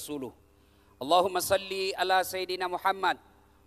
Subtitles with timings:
[0.00, 0.32] ke-10.
[0.96, 3.20] Allahumma salli ala Sayyidina Muhammad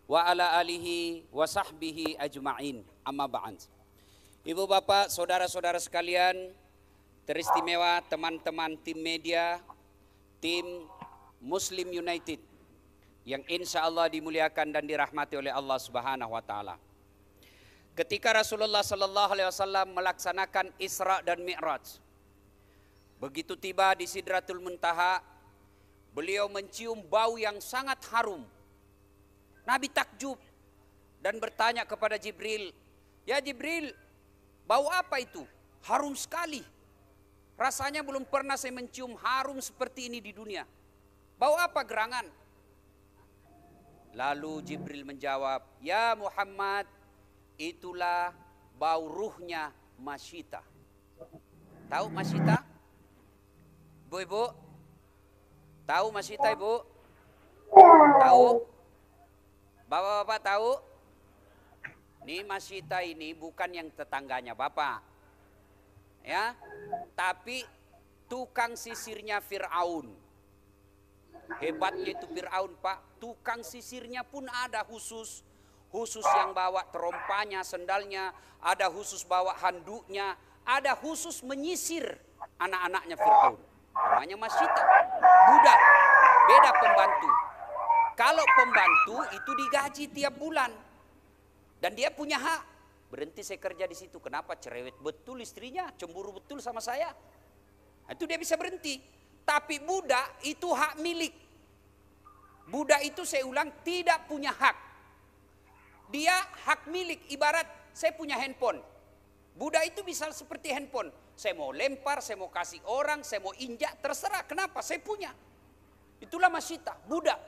[0.09, 2.81] wa ala alihi wa sahbihi ajma'in.
[3.05, 3.53] Amma ba'an.
[4.43, 6.51] Ibu bapak, saudara-saudara sekalian,
[7.23, 9.61] teristimewa teman-teman tim media,
[10.43, 10.89] tim
[11.39, 12.41] Muslim United
[13.23, 16.75] yang insya Allah dimuliakan dan dirahmati oleh Allah Subhanahu wa taala.
[17.95, 22.01] Ketika Rasulullah sallallahu alaihi wasallam melaksanakan Isra dan Mi'raj.
[23.23, 25.23] Begitu tiba di Sidratul Muntaha,
[26.13, 28.45] beliau mencium bau yang sangat harum.
[29.65, 30.37] Nabi takjub
[31.19, 32.69] dan bertanya kepada Jibril,
[33.25, 33.91] "Ya Jibril,
[34.69, 35.41] bau apa itu?
[35.83, 36.61] Harum sekali."
[37.53, 40.65] Rasanya belum pernah saya mencium harum seperti ini di dunia.
[41.37, 42.25] Bau apa gerangan?
[44.13, 46.85] Lalu Jibril menjawab, "Ya Muhammad,
[47.57, 48.33] itulah
[48.77, 50.61] bau ruhnya Masyita."
[51.89, 52.61] Tahu Masyita?
[54.09, 54.21] Bu
[55.83, 56.73] Tahu Masyita Ibu?
[58.23, 58.47] Tahu?
[59.91, 60.71] Bapak-bapak tahu?
[62.23, 65.03] Ini Masyita ini bukan yang tetangganya Bapak.
[66.23, 66.55] Ya,
[67.19, 67.67] tapi
[68.31, 70.07] tukang sisirnya Fir'aun.
[71.59, 75.43] Hebatnya itu Fir'aun Pak, tukang sisirnya pun ada khusus.
[75.91, 78.31] Khusus yang bawa terompanya, sendalnya,
[78.63, 82.07] ada khusus bawa handuknya, ada khusus menyisir
[82.55, 83.72] anak-anaknya Fir'aun.
[83.93, 84.83] Namanya Masyita,
[85.21, 85.79] budak,
[86.49, 87.29] beda pembantu.
[88.13, 90.69] Kalau pembantu itu digaji tiap bulan.
[91.81, 92.61] Dan dia punya hak.
[93.09, 94.17] Berhenti saya kerja di situ.
[94.17, 94.57] Kenapa?
[94.57, 97.13] Cerewet betul istrinya, cemburu betul sama saya.
[98.09, 98.97] Itu dia bisa berhenti.
[99.43, 101.33] Tapi budak itu hak milik.
[102.71, 104.77] Budak itu saya ulang tidak punya hak.
[106.09, 106.33] Dia
[106.69, 108.79] hak milik ibarat saya punya handphone.
[109.53, 111.11] Budak itu bisa seperti handphone.
[111.33, 114.45] Saya mau lempar, saya mau kasih orang, saya mau injak, terserah.
[114.45, 114.85] Kenapa?
[114.85, 115.33] Saya punya.
[116.21, 117.41] Itulah Masyita, budak.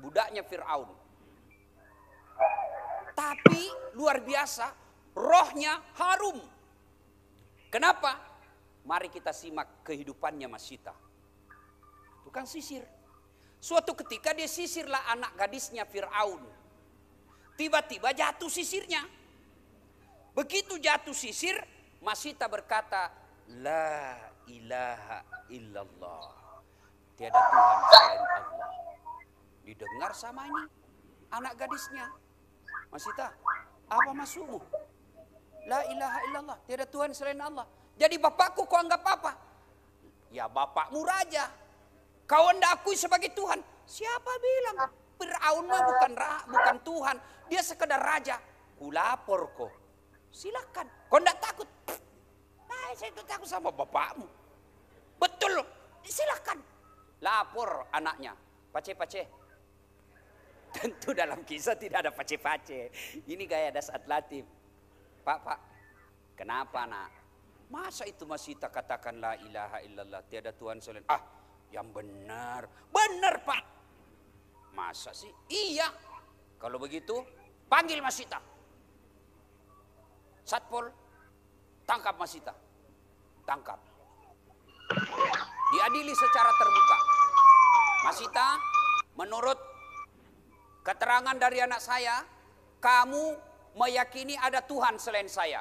[0.00, 0.90] Budaknya Fir'aun.
[3.12, 3.62] Tapi
[3.98, 4.72] luar biasa,
[5.12, 6.38] rohnya harum.
[7.68, 8.16] Kenapa?
[8.88, 10.96] Mari kita simak kehidupannya Masyita.
[12.24, 12.80] Tukang sisir.
[13.60, 16.40] Suatu ketika dia sisirlah anak gadisnya Fir'aun.
[17.58, 19.02] Tiba-tiba jatuh sisirnya.
[20.32, 21.58] Begitu jatuh sisir,
[21.98, 23.10] Masyita berkata,
[23.58, 24.14] La
[24.46, 26.24] ilaha illallah.
[27.18, 28.70] Tiada Tuhan selain Allah.
[29.66, 30.64] Didengar sama ini
[31.34, 32.06] anak gadisnya.
[32.88, 33.34] Masyita,
[33.90, 34.60] apa masukmu?
[35.66, 36.58] La ilaha illallah.
[36.64, 37.66] Tiada Tuhan selain Allah.
[37.98, 39.32] Jadi bapakku kau anggap apa?
[40.30, 41.50] Ya bapakmu raja.
[42.28, 43.58] Kau anda akui sebagai Tuhan.
[43.88, 44.92] Siapa bilang?
[45.18, 47.16] Fir'aun mah bukan ra, bukan Tuhan.
[47.50, 48.38] Dia sekedar raja.
[48.78, 49.72] Kulapor kok.
[50.30, 50.97] Silakan.
[51.08, 51.68] Kau enggak takut?
[52.68, 54.28] Nah, saya itu takut sama bapakmu.
[55.16, 55.64] Betul.
[56.04, 56.60] Silakan.
[57.24, 58.36] Lapor anaknya.
[58.72, 59.24] Pace-pace.
[60.68, 62.92] Tentu dalam kisah tidak ada pace-pace.
[63.24, 64.44] Ini gaya dasar latif.
[65.24, 65.58] Pak, pak.
[66.36, 67.10] Kenapa nak?
[67.68, 70.20] Masa itu masih tak katakan la ilaha illallah.
[70.28, 71.04] Tiada Tuhan selain.
[71.08, 71.20] Ah,
[71.72, 72.68] yang benar.
[72.88, 73.62] Benar pak.
[74.72, 75.32] Masa sih?
[75.48, 75.88] Iya.
[76.56, 77.16] Kalau begitu,
[77.68, 78.40] panggil Masita.
[80.48, 80.88] Satpol,
[81.84, 82.56] tangkap Masita.
[83.44, 83.76] Tangkap.
[85.68, 86.98] Diadili secara terbuka.
[88.08, 88.56] Masita,
[89.20, 89.60] menurut
[90.80, 92.24] keterangan dari anak saya,
[92.80, 93.36] kamu
[93.76, 95.60] meyakini ada Tuhan selain saya.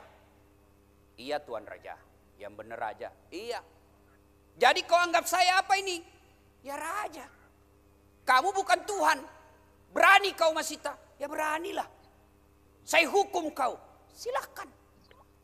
[1.20, 2.00] Iya Tuan Raja,
[2.40, 3.12] yang benar Raja.
[3.28, 3.60] Iya.
[4.56, 6.00] Jadi kau anggap saya apa ini?
[6.64, 7.28] Ya Raja.
[8.24, 9.20] Kamu bukan Tuhan.
[9.92, 10.96] Berani kau Masita?
[11.20, 11.92] Ya beranilah.
[12.88, 13.76] Saya hukum kau.
[14.16, 14.77] Silahkan.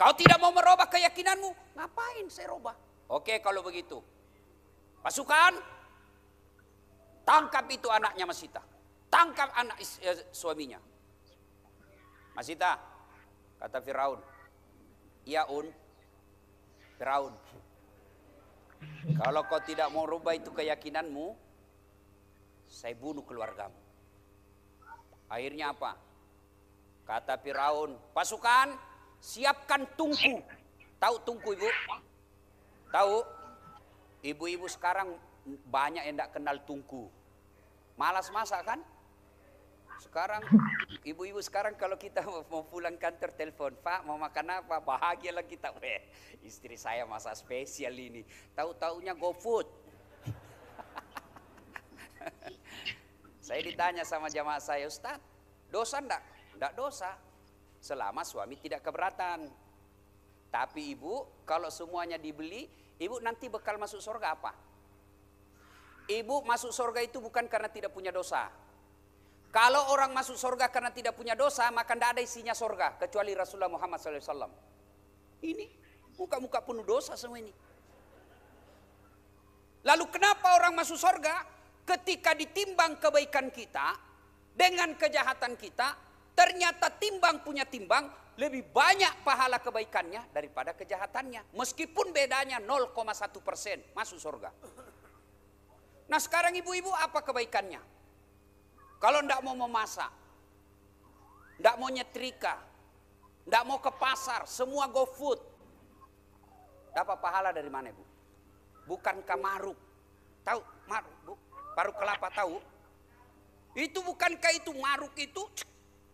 [0.03, 1.79] Kau tidak mau merubah keyakinanmu?
[1.79, 2.75] Ngapain saya rubah?
[3.07, 4.03] Oke kalau begitu.
[4.99, 5.55] Pasukan.
[7.23, 8.59] Tangkap itu anaknya Masita.
[9.07, 10.75] Tangkap anak eh, suaminya.
[12.35, 12.75] Masita.
[13.63, 14.19] Kata Firaun.
[15.23, 15.71] Ya un.
[16.99, 17.31] Firaun.
[19.23, 21.31] Kalau kau tidak mau rubah itu keyakinanmu,
[22.67, 23.79] saya bunuh keluargamu.
[25.31, 25.95] Akhirnya apa?
[27.07, 28.75] Kata Firaun, pasukan
[29.23, 30.43] siapkan tungku.
[30.99, 31.71] Tahu tungku ibu?
[32.91, 33.23] Tahu?
[34.23, 35.15] Ibu-ibu sekarang
[35.71, 37.07] banyak yang tidak kenal tungku.
[37.95, 38.79] Malas masak kan?
[40.03, 40.43] Sekarang
[41.07, 42.19] ibu-ibu sekarang kalau kita
[42.51, 44.83] mau pulang kantor telepon, Pak mau makan apa?
[44.83, 45.71] Bahagialah kita.
[45.79, 46.03] Weh,
[46.43, 48.27] istri saya masak spesial ini.
[48.55, 49.67] Tahu-taunya GoFood.
[53.47, 55.19] saya ditanya sama jamaah saya, Ustaz,
[55.67, 56.23] dosa enggak?
[56.55, 57.11] Enggak dosa.
[57.83, 59.51] Selama suami tidak keberatan.
[60.47, 62.63] Tapi ibu, kalau semuanya dibeli,
[62.95, 64.55] ibu nanti bekal masuk surga apa?
[66.07, 68.47] Ibu masuk surga itu bukan karena tidak punya dosa.
[69.51, 73.03] Kalau orang masuk surga karena tidak punya dosa, maka tidak ada isinya surga.
[73.03, 74.49] Kecuali Rasulullah Muhammad SAW.
[75.43, 75.67] Ini
[76.15, 77.51] muka-muka penuh dosa semua ini.
[79.83, 81.43] Lalu kenapa orang masuk surga?
[81.83, 83.91] Ketika ditimbang kebaikan kita
[84.55, 91.53] dengan kejahatan kita, ternyata timbang punya timbang lebih banyak pahala kebaikannya daripada kejahatannya.
[91.53, 92.93] Meskipun bedanya 0,1
[93.45, 94.49] persen masuk surga.
[96.09, 97.81] Nah sekarang ibu-ibu apa kebaikannya?
[98.97, 100.09] Kalau ndak mau memasak,
[101.59, 102.57] ndak mau nyetrika,
[103.45, 105.37] ndak mau ke pasar, semua go food.
[106.93, 108.05] Dapat pahala dari mana ibu?
[108.85, 109.77] Bukan kamaruk.
[110.45, 111.33] Tahu maruk bu?
[111.73, 112.61] Paru kelapa tahu?
[113.73, 115.41] Itu bukankah itu maruk itu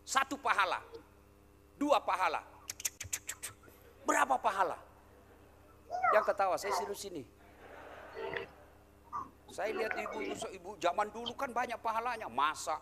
[0.10, 0.82] satu pahala,
[1.78, 2.42] dua pahala.
[4.10, 4.78] Berapa pahala?
[6.10, 7.22] Yang ketawa saya serius ini.
[9.54, 10.18] Saya lihat ibu
[10.50, 12.82] ibu zaman dulu kan banyak pahalanya, masak.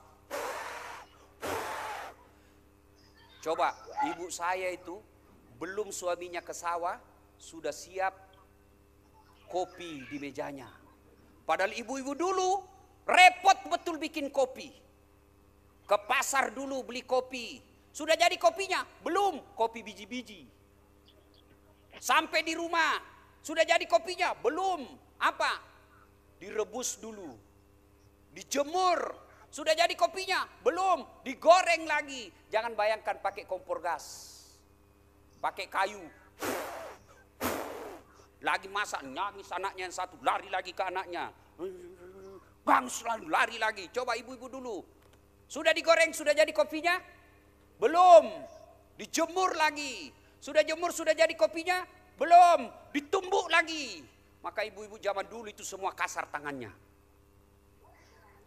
[3.44, 3.76] Coba
[4.08, 4.96] ibu saya itu
[5.60, 6.96] belum suaminya ke sawah
[7.36, 8.16] sudah siap
[9.52, 10.72] kopi di mejanya.
[11.44, 12.64] Padahal ibu-ibu dulu
[13.04, 14.87] repot betul bikin kopi.
[15.88, 17.64] Ke pasar dulu beli kopi.
[17.96, 18.84] Sudah jadi kopinya?
[19.02, 20.46] Belum, kopi biji-biji.
[21.98, 23.02] Sampai di rumah,
[23.42, 24.36] sudah jadi kopinya?
[24.38, 24.86] Belum.
[25.18, 25.64] Apa?
[26.38, 27.34] Direbus dulu.
[28.36, 29.16] Dijemur.
[29.50, 30.46] Sudah jadi kopinya?
[30.62, 31.08] Belum.
[31.24, 32.30] Digoreng lagi.
[32.54, 34.36] Jangan bayangkan pakai kompor gas.
[35.40, 36.04] Pakai kayu.
[38.46, 41.34] Lagi masak, nangis anaknya yang satu, lari lagi ke anaknya.
[42.62, 43.90] Bang selalu lari lagi.
[43.90, 44.78] Coba ibu-ibu dulu.
[45.48, 47.00] Sudah digoreng, sudah jadi kopinya?
[47.80, 48.28] Belum.
[49.00, 50.12] Dijemur lagi.
[50.44, 51.88] Sudah jemur, sudah jadi kopinya?
[52.20, 52.68] Belum.
[52.92, 54.04] Ditumbuk lagi.
[54.44, 56.72] Maka ibu-ibu zaman dulu itu semua kasar tangannya.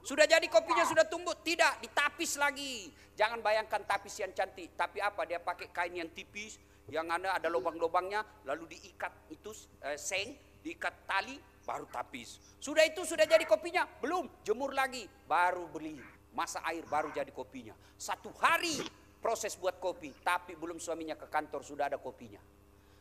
[0.01, 1.41] Sudah jadi kopinya sudah tumbuk?
[1.45, 2.89] Tidak, ditapis lagi.
[3.17, 4.73] Jangan bayangkan tapis yang cantik.
[4.77, 5.29] Tapi apa?
[5.29, 6.57] Dia pakai kain yang tipis,
[6.91, 9.55] yang ada ada lubang-lubangnya lalu diikat itu
[9.87, 15.71] eh, seng diikat tali baru tapis sudah itu sudah jadi kopinya belum jemur lagi baru
[15.71, 16.03] beli
[16.35, 18.79] masa air baru jadi kopinya satu hari
[19.19, 22.41] proses buat kopi tapi belum suaminya ke kantor sudah ada kopinya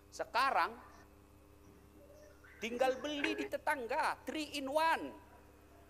[0.09, 0.73] sekarang
[2.59, 5.29] tinggal beli di tetangga three in one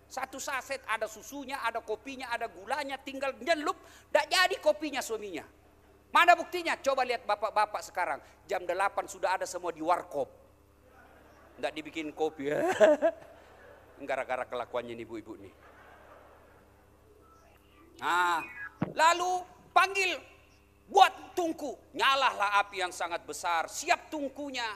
[0.10, 3.78] satu saset ada susunya, ada kopinya, ada gulanya, tinggal nyelup,
[4.10, 5.46] tidak jadi kopinya suaminya.
[6.10, 6.74] Mana buktinya?
[6.82, 8.18] Coba lihat bapak-bapak sekarang.
[8.50, 10.26] Jam 8 sudah ada semua di warkop.
[11.62, 12.66] Enggak dibikin kopi ya.
[14.02, 15.54] Gara-gara kelakuannya nih ibu-ibu nih.
[18.00, 18.44] Nah,
[18.96, 19.44] lalu
[19.76, 20.16] panggil
[20.88, 21.76] buat tungku.
[21.96, 23.68] Nyalahlah api yang sangat besar.
[23.68, 24.68] Siap tungkunya.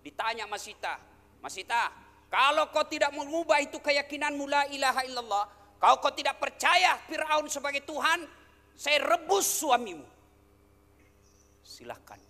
[0.00, 0.96] Ditanya Masita.
[1.40, 1.92] Masita,
[2.28, 5.44] kalau kau tidak mengubah itu keyakinanmu la ilaha illallah.
[5.80, 8.28] Kalau kau tidak percaya Fir'aun sebagai Tuhan.
[8.76, 10.20] Saya rebus suamimu
[11.80, 12.20] silahkan.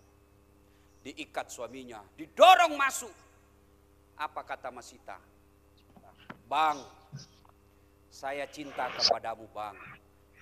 [1.00, 3.10] Diikat suaminya, didorong masuk.
[4.20, 5.16] Apa kata Masita?
[6.44, 6.78] Bang,
[8.12, 9.74] saya cinta kepadamu bang.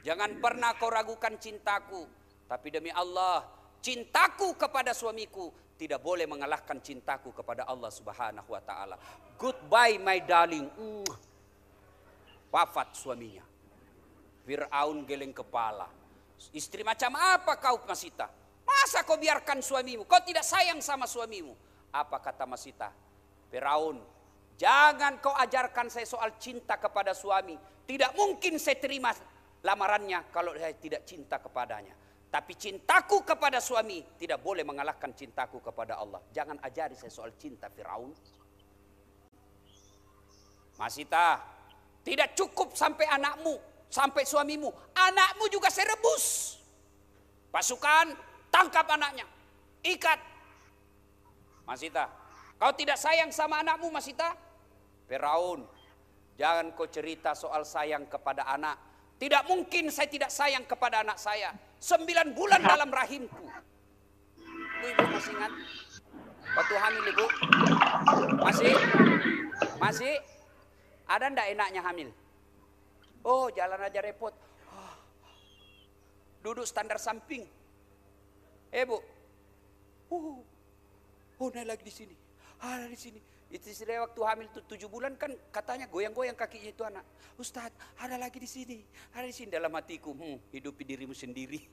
[0.07, 2.07] Jangan pernah kau ragukan cintaku.
[2.49, 3.45] Tapi demi Allah,
[3.83, 8.97] cintaku kepada suamiku tidak boleh mengalahkan cintaku kepada Allah Subhanahu wa taala.
[9.39, 10.67] Goodbye my darling.
[10.75, 11.07] Mm.
[12.51, 13.45] Wafat suaminya.
[14.49, 15.87] Firaun geleng kepala.
[16.51, 18.27] Istri macam apa kau Masita?
[18.65, 20.09] Masa kau biarkan suamimu?
[20.09, 21.53] Kau tidak sayang sama suamimu.
[21.93, 22.89] Apa kata Masita?
[23.53, 24.01] Firaun,
[24.57, 27.57] jangan kau ajarkan saya soal cinta kepada suami.
[27.89, 29.13] Tidak mungkin saya terima
[29.65, 31.95] lamarannya kalau saya tidak cinta kepadanya.
[32.29, 36.21] Tapi cintaku kepada suami tidak boleh mengalahkan cintaku kepada Allah.
[36.29, 38.13] Jangan ajari saya soal cinta Firaun.
[40.77, 41.41] Masita,
[42.05, 43.57] tidak cukup sampai anakmu,
[43.89, 44.69] sampai suamimu.
[44.93, 46.55] Anakmu juga saya rebus.
[47.49, 49.27] Pasukan Tangkap anaknya.
[49.85, 50.21] Ikat.
[51.69, 52.09] Masita.
[52.59, 54.35] Kau tidak sayang sama anakmu Masita?
[55.07, 55.69] Firaun.
[56.41, 58.88] Jangan kau cerita soal sayang kepada anak.
[59.19, 61.51] Tidak mungkin saya tidak sayang kepada anak saya.
[61.83, 63.45] Sembilan bulan dalam rahimku.
[64.79, 65.53] Ibu, ibu masih ingat?
[66.55, 67.27] Waktu hamil ibu?
[68.39, 68.73] Masih?
[69.83, 70.15] Masih?
[71.11, 72.09] Ada ndak enaknya hamil?
[73.27, 74.31] Oh jalan aja repot.
[76.39, 77.43] Duduk standar samping.
[78.71, 79.01] Eh bu,
[80.13, 80.39] uh,
[81.41, 82.15] oh naik lagi di sini,
[82.61, 83.21] ada di sini.
[83.49, 87.05] Itu saya waktu hamil tuh tujuh bulan kan katanya goyang-goyang kakinya itu anak.
[87.41, 88.79] Ustadz ada lagi di sini,
[89.17, 90.13] ada di sini dalam hatiku.
[90.13, 91.65] Hmm, hidupi dirimu sendiri.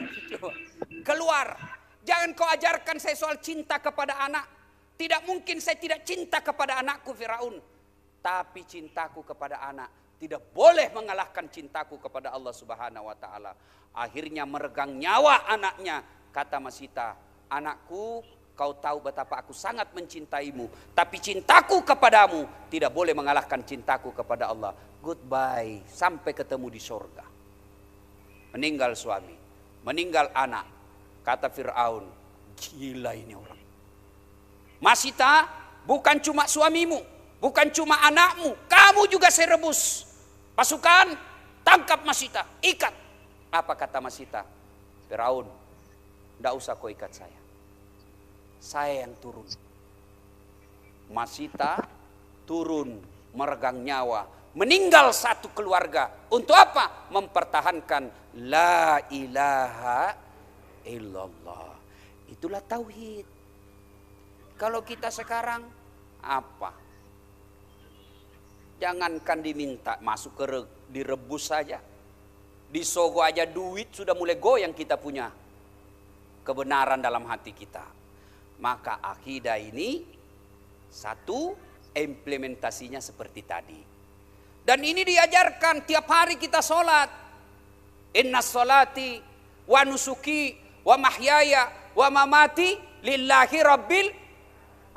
[1.08, 1.52] Keluar.
[2.00, 4.48] Jangan kau ajarkan saya soal cinta kepada anak.
[4.96, 7.60] Tidak mungkin saya tidak cinta kepada anakku Firaun.
[8.24, 13.52] Tapi cintaku kepada anak tidak boleh mengalahkan cintaku kepada Allah Subhanahu wa taala.
[13.94, 16.02] Akhirnya meregang nyawa anaknya.
[16.34, 17.14] Kata Masita,
[17.46, 18.24] "Anakku,
[18.58, 24.74] kau tahu betapa aku sangat mencintaimu, tapi cintaku kepadamu tidak boleh mengalahkan cintaku kepada Allah."
[24.98, 27.22] Goodbye, sampai ketemu di sorga.
[28.50, 29.38] Meninggal suami,
[29.86, 30.66] meninggal anak.
[31.22, 32.10] Kata Firaun,
[32.58, 33.62] "Gila ini orang."
[34.82, 35.46] Masita,
[35.86, 36.98] bukan cuma suamimu,
[37.38, 40.06] bukan cuma anakmu, kamu juga saya rebus.
[40.58, 41.14] Pasukan,
[41.62, 42.94] tangkap Masita, ikat.
[43.54, 44.42] Apa kata Masita?
[45.06, 45.46] Firaun,
[46.38, 47.37] tidak usah kau ikat saya.
[48.58, 49.46] Saya yang turun.
[51.08, 51.80] Masita
[52.44, 52.98] turun
[53.32, 54.26] meregang nyawa.
[54.58, 56.10] Meninggal satu keluarga.
[56.28, 57.08] Untuk apa?
[57.14, 60.12] Mempertahankan la ilaha
[60.84, 61.78] illallah.
[62.28, 63.26] Itulah tauhid.
[64.58, 65.62] Kalau kita sekarang
[66.24, 66.74] apa?
[68.78, 70.44] Jangankan diminta masuk ke
[70.90, 71.78] direbus saja.
[72.68, 75.32] Disogo aja duit sudah mulai goyang kita punya
[76.44, 77.97] kebenaran dalam hati kita.
[78.58, 80.02] Maka akidah ini
[80.90, 81.54] satu
[81.94, 83.80] implementasinya seperti tadi.
[84.66, 87.08] Dan ini diajarkan tiap hari kita sholat.
[88.18, 89.20] Inna sholati
[89.68, 94.08] wa nusuki wa mahyaya wa mamati lillahi rabbil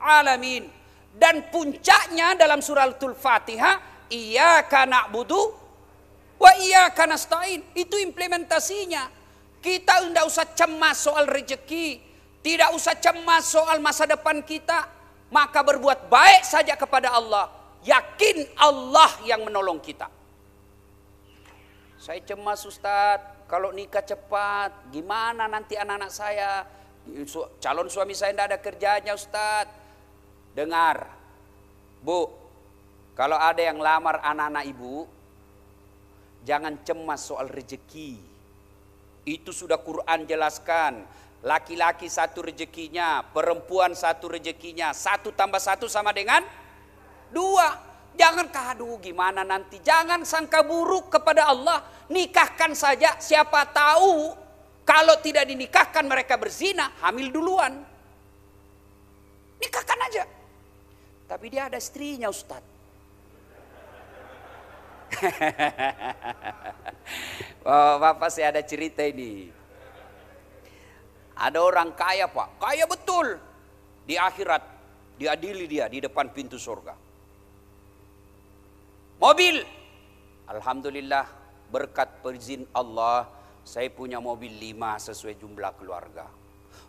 [0.01, 5.41] alamin dan puncaknya dalam surah Al-Fatihah, iyyaka na'budu
[6.39, 7.75] wa iyyaka nasta'in.
[7.75, 9.11] Itu implementasinya.
[9.61, 12.01] Kita tidak usah cemas soal rezeki,
[12.41, 14.89] tidak usah cemas soal masa depan kita,
[15.29, 17.49] maka berbuat baik saja kepada Allah.
[17.81, 20.05] Yakin Allah yang menolong kita.
[22.01, 26.65] Saya cemas Ustadz, kalau nikah cepat, gimana nanti anak-anak saya?
[27.61, 29.81] Calon suami saya tidak ada kerjanya Ustadz
[30.51, 31.07] Dengar,
[32.03, 32.27] Bu,
[33.15, 35.07] kalau ada yang lamar anak-anak ibu,
[36.43, 38.19] jangan cemas soal rezeki.
[39.23, 41.07] Itu sudah Quran jelaskan.
[41.41, 44.93] Laki-laki satu rezekinya, perempuan satu rezekinya.
[44.93, 46.45] Satu tambah satu sama dengan
[47.33, 47.89] dua.
[48.13, 49.81] Jangan kadu gimana nanti.
[49.81, 51.81] Jangan sangka buruk kepada Allah.
[52.13, 54.37] Nikahkan saja siapa tahu
[54.85, 57.73] kalau tidak dinikahkan mereka berzina, hamil duluan.
[59.61, 60.23] Nikahkan aja.
[61.25, 62.61] Tapi dia ada istrinya Ustaz.
[67.65, 69.60] oh, Bapak saya ada cerita ini.
[71.41, 73.41] Ada orang kaya Pak, kaya betul.
[74.05, 74.61] Di akhirat
[75.17, 76.93] diadili dia di depan pintu surga.
[79.17, 79.57] Mobil.
[80.45, 81.25] Alhamdulillah
[81.71, 83.25] berkat perizin Allah
[83.61, 86.29] saya punya mobil lima sesuai jumlah keluarga.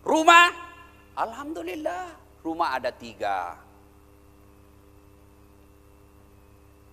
[0.04, 0.73] Rumah.
[1.12, 2.09] Alhamdulillah
[2.40, 3.56] rumah ada tiga.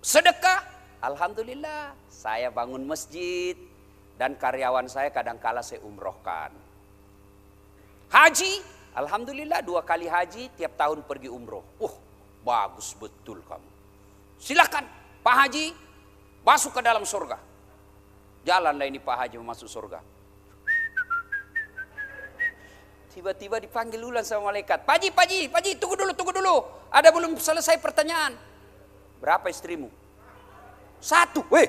[0.00, 0.60] Sedekah,
[1.00, 3.56] Alhamdulillah saya bangun masjid
[4.16, 6.52] dan karyawan saya kadang kala saya umrohkan.
[8.10, 8.52] Haji,
[8.90, 11.62] Alhamdulillah dua kali haji tiap tahun pergi umroh.
[11.78, 11.94] Uh,
[12.42, 13.70] bagus betul kamu.
[14.42, 14.82] Silakan
[15.22, 15.70] Pak Haji
[16.42, 17.38] masuk ke dalam surga.
[18.42, 20.02] Jalanlah ini Pak Haji masuk surga.
[23.14, 24.86] Tiba-tiba dipanggil ulang sama malaikat.
[24.86, 26.62] Paji, Paji, Paji, tunggu dulu, tunggu dulu.
[26.94, 28.38] Ada belum selesai pertanyaan.
[29.18, 29.90] Berapa istrimu?
[31.02, 31.42] Satu.
[31.50, 31.66] Weh,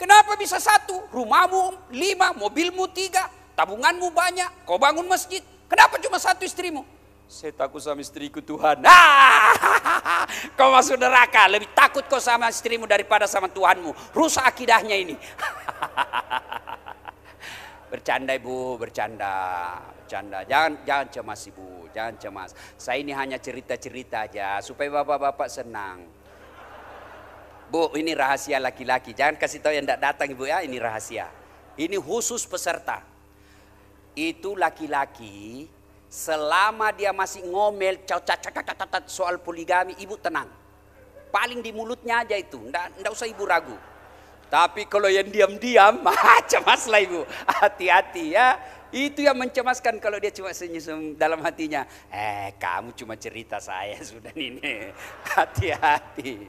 [0.00, 0.96] kenapa bisa satu?
[1.12, 5.40] Rumahmu lima, mobilmu tiga, tabunganmu banyak, kau bangun masjid.
[5.66, 6.84] Kenapa cuma satu istrimu?
[7.26, 8.86] Saya takut sama istriku Tuhan.
[8.86, 10.22] Ah,
[10.54, 11.50] kau masuk neraka.
[11.50, 14.14] Lebih takut kau sama istrimu daripada sama Tuhanmu.
[14.14, 15.18] Rusak akidahnya ini.
[17.90, 19.34] bercanda ibu, bercanda,
[19.98, 20.46] bercanda.
[20.46, 22.50] Jangan jangan cemas ibu, jangan cemas.
[22.78, 26.06] Saya ini hanya cerita-cerita aja supaya bapak-bapak senang.
[27.66, 29.10] Bu, ini rahasia laki-laki.
[29.10, 31.26] Jangan kasih tahu yang tidak datang ibu ya, ini rahasia.
[31.74, 33.15] Ini khusus peserta.
[34.16, 35.68] Itu laki-laki
[36.08, 38.00] selama dia masih ngomel
[39.04, 40.48] soal poligami, ibu tenang.
[41.28, 43.76] Paling di mulutnya aja itu, tidak usah ibu ragu.
[44.46, 46.00] Tapi kalau yang diam-diam,
[46.50, 47.28] cemaslah ibu.
[47.44, 48.56] Hati-hati ya.
[48.94, 51.84] Itu yang mencemaskan kalau dia cuma senyum dalam hatinya.
[52.08, 54.94] Eh, kamu cuma cerita saya sudah ini.
[55.34, 56.46] Hati-hati.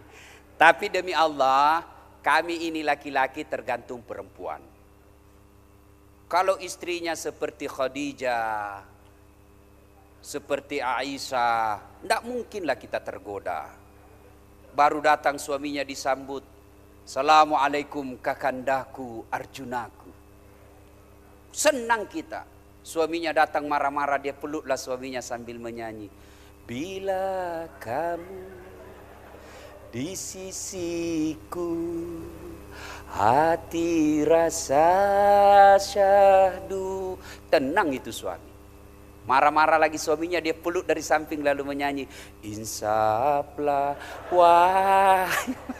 [0.55, 1.83] Tapi demi Allah,
[2.21, 4.76] kami ini laki-laki tergantung perempuan.
[6.27, 8.83] Kalau istrinya seperti Khadijah,
[10.19, 13.71] seperti Aisyah, tidak mungkinlah kita tergoda.
[14.75, 16.43] Baru datang suaminya disambut,
[17.07, 20.11] Assalamualaikum kakandaku Arjunaku.
[21.55, 22.43] Senang kita.
[22.83, 26.11] Suaminya datang marah-marah, dia peluklah suaminya sambil menyanyi.
[26.67, 28.43] Bila kamu
[29.95, 31.71] di sisiku
[33.11, 34.87] hati rasa
[35.79, 37.15] syahdu.
[37.47, 38.47] Tenang itu suami.
[39.27, 42.07] Marah-marah lagi suaminya dia peluk dari samping lalu menyanyi
[42.43, 43.99] insaplah
[44.31, 45.27] wah.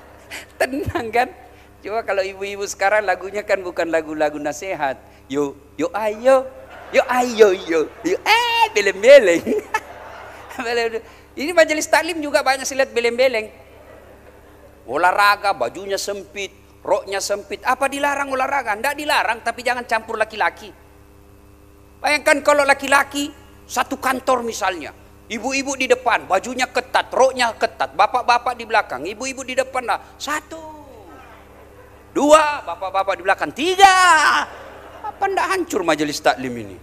[0.60, 1.32] Tenang kan?
[1.80, 5.00] Coba kalau ibu-ibu sekarang lagunya kan bukan lagu-lagu nasihat.
[5.32, 6.44] Yo yo ayo
[6.92, 9.44] yo ayo yo yo eh beleng-beleng.
[11.38, 13.48] Ini majelis taklim juga banyak saya lihat beleng-beleng.
[14.88, 16.50] Olahraga, bajunya sempit,
[16.86, 17.64] roknya sempit.
[17.66, 18.78] Apa dilarang olahraga?
[18.78, 20.70] Tidak dilarang, tapi jangan campur laki-laki.
[21.98, 23.30] Bayangkan kalau laki-laki,
[23.66, 24.94] satu kantor misalnya.
[25.28, 27.92] Ibu-ibu di depan, bajunya ketat, roknya ketat.
[27.92, 30.00] Bapak-bapak di belakang, ibu-ibu di depan lah.
[30.16, 30.64] Satu.
[32.16, 33.52] Dua, bapak-bapak di belakang.
[33.52, 33.96] Tiga.
[35.04, 36.78] Apa ndak hancur majelis taklim ini?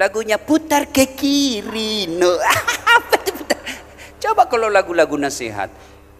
[0.00, 2.08] Lagunya putar ke kiri.
[2.08, 2.40] No.
[4.22, 5.68] Coba kalau lagu-lagu nasihat.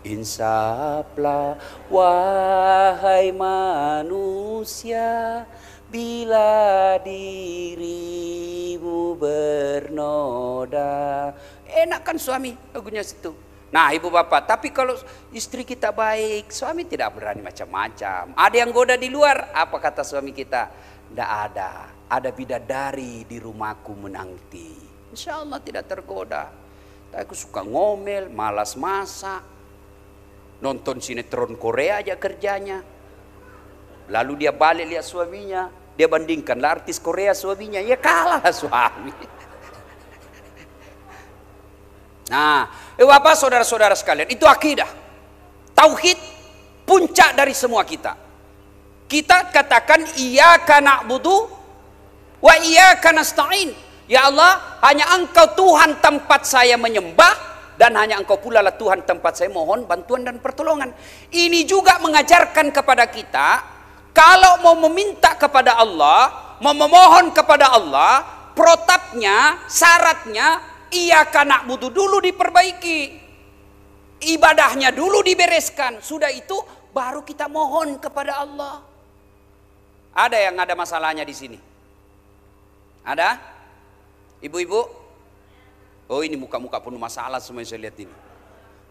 [0.02, 1.54] Insaplah
[1.86, 5.06] wahai manusia
[5.86, 8.02] bila dirimu
[9.14, 10.90] bernoda.
[11.70, 13.30] Enak kan suami lagunya situ.
[13.72, 14.98] Nah ibu bapak, tapi kalau
[15.32, 18.36] istri kita baik, suami tidak berani macam-macam.
[18.36, 20.68] Ada yang goda di luar, apa kata suami kita?
[21.08, 24.76] Tidak ada, ada bidadari di rumahku menanti.
[25.14, 26.52] Insya Allah tidak tergoda.
[27.12, 29.51] Aku suka ngomel, malas masak.
[30.62, 32.80] Nonton sinetron Korea aja kerjanya.
[34.08, 35.66] Lalu dia balik lihat suaminya.
[35.98, 37.82] Dia bandingkan lah artis Korea suaminya.
[37.82, 39.12] Ya kalah suami.
[42.32, 42.64] Nah,
[42.96, 44.24] eh bapak saudara-saudara sekalian.
[44.32, 44.88] Itu akidah.
[45.76, 46.16] Tauhid
[46.88, 48.16] puncak dari semua kita.
[49.04, 51.44] Kita katakan iya karena budu
[52.40, 53.76] wa iya karena stain
[54.10, 57.32] Ya Allah, hanya Engkau Tuhan tempat saya menyembah
[57.82, 60.94] dan hanya Engkau pula lah Tuhan tempat saya mohon bantuan dan pertolongan.
[61.34, 63.48] Ini juga mengajarkan kepada kita
[64.14, 68.22] kalau mau meminta kepada Allah, mau memohon kepada Allah,
[68.54, 70.62] protapnya, syaratnya
[70.94, 73.18] ia kanak butuh dulu diperbaiki.
[74.22, 75.98] Ibadahnya dulu dibereskan.
[75.98, 76.54] Sudah itu
[76.94, 78.78] baru kita mohon kepada Allah.
[80.14, 81.58] Ada yang ada masalahnya di sini?
[83.02, 83.42] Ada?
[84.38, 85.01] Ibu-ibu,
[86.10, 88.14] oh ini muka-muka penuh masalah semua yang saya lihat ini.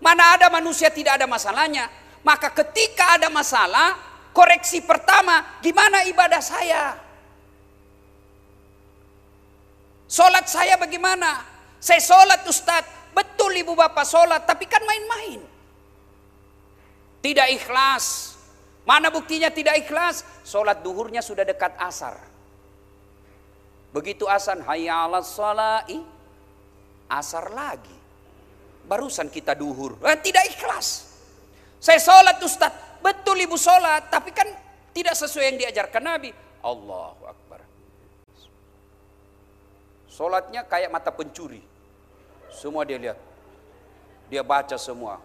[0.02, 1.88] Mana ada manusia tidak ada masalahnya.
[2.22, 3.98] Maka ketika ada masalah,
[4.34, 6.98] koreksi pertama, gimana ibadah saya?
[10.12, 11.46] Sholat saya bagaimana?
[11.82, 15.42] Saya sholat Ustadz, betul ibu bapak sholat, tapi kan main-main.
[17.22, 18.38] Tidak ikhlas.
[18.82, 20.26] Mana buktinya tidak ikhlas?
[20.42, 22.18] Sholat duhurnya sudah dekat asar.
[23.94, 26.02] Begitu asan hayya ala salai
[27.12, 27.94] asar lagi.
[28.88, 30.00] Barusan kita duhur.
[30.08, 31.12] Eh, tidak ikhlas.
[31.78, 32.72] Saya sholat Ustaz.
[33.04, 34.08] Betul ibu sholat.
[34.08, 34.48] Tapi kan
[34.96, 36.30] tidak sesuai yang diajarkan Nabi.
[36.64, 37.60] Allahu Akbar.
[40.12, 41.64] Sholatnya kayak mata pencuri.
[42.52, 43.20] Semua dia lihat.
[44.28, 45.20] Dia baca semua.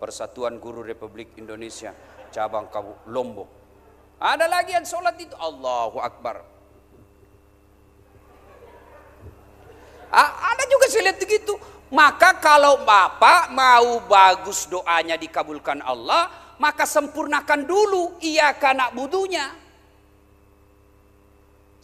[0.00, 1.92] Persatuan Guru Republik Indonesia.
[2.32, 3.48] Cabang Kabu Lombok.
[4.18, 5.36] Ada lagi yang sholat itu.
[5.36, 6.53] Allahu Akbar.
[10.14, 11.54] Ada juga saya lihat begitu.
[11.94, 19.54] Maka kalau Bapak mau bagus doanya dikabulkan Allah, maka sempurnakan dulu ia kanak budunya.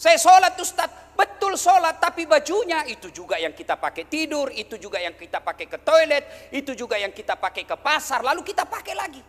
[0.01, 4.97] Saya sholat Ustaz, betul sholat tapi bajunya itu juga yang kita pakai tidur, itu juga
[4.97, 6.25] yang kita pakai ke toilet,
[6.57, 9.23] itu juga yang kita pakai ke pasar, lalu kita pakai lagi.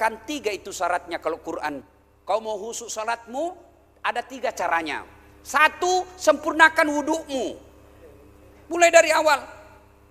[0.00, 1.84] Kan tiga itu syaratnya kalau Quran.
[2.26, 3.54] Kau mau husuk salatmu,
[4.02, 5.15] ada tiga caranya.
[5.46, 7.54] Satu, sempurnakan wudukmu.
[8.66, 9.46] Mulai dari awal.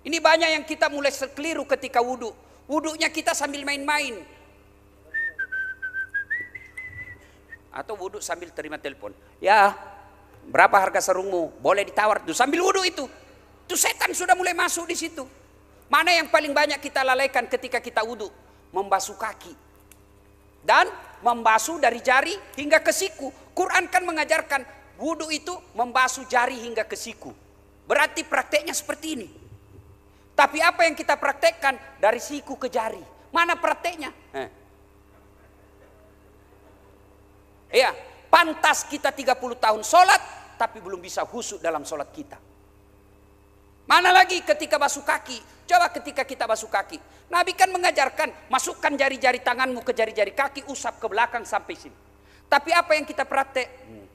[0.00, 2.32] Ini banyak yang kita mulai keliru ketika wudhu.
[2.64, 4.24] Wuduknya kita sambil main-main.
[7.68, 9.12] Atau wudhu sambil terima telepon.
[9.36, 9.76] Ya,
[10.48, 11.52] berapa harga sarungmu?
[11.60, 13.04] Boleh ditawar tuh sambil wudhu itu.
[13.68, 15.28] Itu setan sudah mulai masuk di situ.
[15.92, 18.32] Mana yang paling banyak kita lalaikan ketika kita wudhu?
[18.72, 19.52] Membasuh kaki.
[20.64, 20.88] Dan
[21.20, 23.28] membasuh dari jari hingga ke siku.
[23.52, 27.32] Quran kan mengajarkan Wudhu itu membasuh jari hingga ke siku.
[27.86, 29.28] Berarti prakteknya seperti ini.
[30.36, 33.00] Tapi apa yang kita praktekkan dari siku ke jari?
[33.32, 34.10] Mana prakteknya?
[34.36, 34.48] Eh.
[37.72, 37.92] Iya,
[38.28, 40.22] pantas kita 30 tahun sholat,
[40.60, 42.38] tapi belum bisa husuk dalam sholat kita.
[43.86, 45.38] Mana lagi ketika basuh kaki?
[45.66, 46.98] Coba ketika kita basuh kaki.
[47.30, 51.96] Nabi kan mengajarkan, masukkan jari-jari tanganmu ke jari-jari kaki, usap ke belakang sampai sini.
[52.46, 53.66] Tapi apa yang kita praktek?
[53.66, 54.05] Hmm.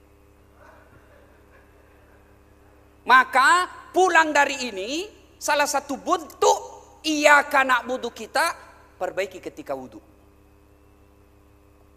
[3.02, 8.54] Maka pulang dari ini salah satu bentuk Iya karena wudhu kita,
[8.94, 9.98] perbaiki ketika wudhu.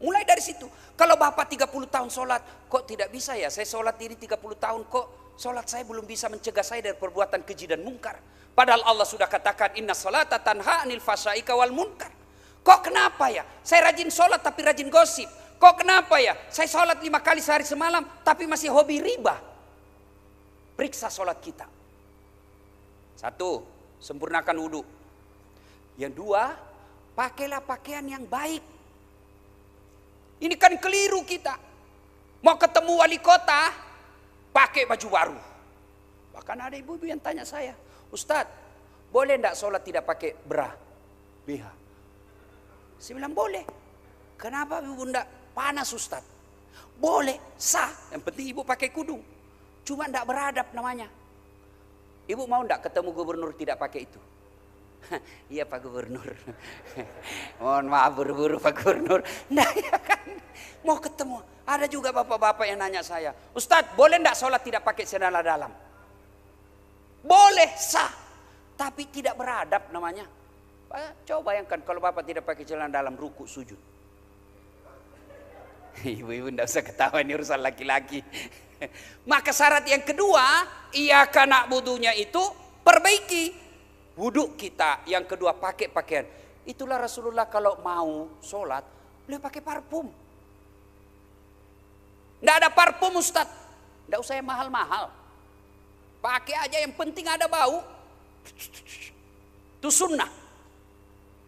[0.02, 0.66] Mulai dari situ.
[0.98, 3.54] Kalau Bapak 30 tahun sholat, kok tidak bisa ya?
[3.54, 7.70] Saya sholat ini 30 tahun kok sholat saya belum bisa mencegah saya dari perbuatan keji
[7.70, 8.18] dan mungkar.
[8.58, 12.10] Padahal Allah sudah katakan inna salata tanha anil fasyaika wal munkar.
[12.66, 13.46] Kok kenapa ya?
[13.62, 15.30] Saya rajin sholat tapi rajin gosip.
[15.62, 16.34] Kok kenapa ya?
[16.50, 19.38] Saya sholat lima kali sehari semalam tapi masih hobi riba.
[20.76, 21.68] Periksa sholat kita.
[23.16, 23.64] Satu,
[24.00, 24.84] sempurnakan wudhu.
[25.96, 26.52] Yang dua,
[27.16, 28.60] pakailah pakaian yang baik.
[30.44, 31.56] Ini kan keliru kita.
[32.44, 33.72] Mau ketemu wali kota,
[34.52, 35.40] pakai baju baru.
[36.36, 37.72] Bahkan ada ibu-ibu yang tanya saya,
[38.12, 38.52] Ustadz,
[39.10, 40.68] boleh enggak sholat tidak pakai bra?
[41.48, 41.66] BH.
[43.00, 43.64] Saya bilang boleh.
[44.36, 46.28] Kenapa ibu enggak panas Ustadz?
[47.00, 47.92] Boleh, sah.
[48.12, 49.24] Yang penting ibu pakai kudung.
[49.86, 51.08] Cuma enggak beradab namanya.
[52.26, 54.18] Ibu mau enggak ketemu gubernur tidak pakai itu?
[55.54, 56.26] iya Pak Gubernur.
[57.62, 59.22] Mohon maaf buru-buru Pak Gubernur.
[59.54, 60.26] Nah ya kan.
[60.82, 61.38] Mau ketemu.
[61.66, 63.34] Ada juga bapak-bapak yang nanya saya.
[63.54, 65.70] Ustadz boleh enggak sholat tidak pakai sandal dalam?
[67.22, 68.10] Boleh sah.
[68.76, 70.26] Tapi tidak beradab namanya.
[71.26, 73.95] Coba bayangkan kalau bapak tidak pakai celana dalam ruku sujud.
[76.20, 78.20] Ibu-ibu tidak usah ketawa ini urusan laki-laki.
[79.32, 82.42] Maka syarat yang kedua, ia karena budunya itu
[82.84, 83.56] perbaiki
[84.20, 85.08] wudhu kita.
[85.08, 86.28] Yang kedua pakai pakaian.
[86.66, 88.84] Itulah Rasulullah kalau mau sholat,
[89.24, 90.10] beliau pakai parfum.
[92.42, 93.48] Tidak ada parfum Ustaz.
[94.06, 95.10] Tidak usah yang mahal-mahal.
[96.22, 97.82] Pakai aja yang penting ada bau.
[99.78, 100.30] Itu sunnah.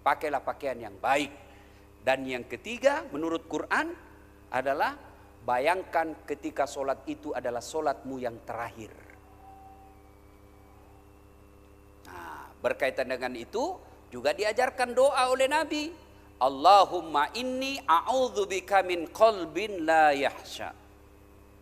[0.05, 1.29] Pakailah pakaian yang baik.
[2.01, 4.06] Dan yang ketiga menurut Quran
[4.51, 4.95] adalah
[5.47, 8.91] bayangkan ketika sholat itu adalah sholatmu yang terakhir.
[12.57, 13.77] Berkaitan dengan itu
[14.09, 15.93] juga diajarkan doa oleh Nabi.
[16.37, 20.73] Allahumma inni a'udzubika min qalbin la yahsha.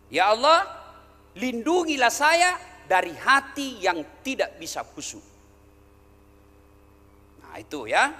[0.08, 0.64] Ya Allah,
[1.36, 2.56] lindungilah saya
[2.88, 5.24] dari hati yang tidak bisa khusyuk.
[7.44, 8.12] Nah, itu ya.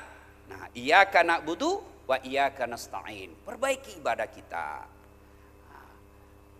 [0.46, 3.34] Nah, iyyaka na'budu wa iyyaka nasta'in.
[3.42, 4.68] Perbaiki ibadah kita.
[5.70, 5.90] Nah,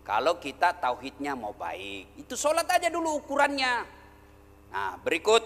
[0.03, 3.87] kalau kita tauhidnya mau baik, itu sholat aja dulu ukurannya.
[4.75, 5.43] Nah, berikut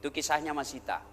[0.00, 1.04] itu kisahnya Masita.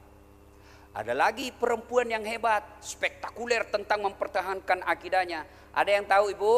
[0.93, 5.41] Ada lagi perempuan yang hebat, spektakuler tentang mempertahankan akidahnya.
[5.73, 6.55] Ada yang tahu ibu?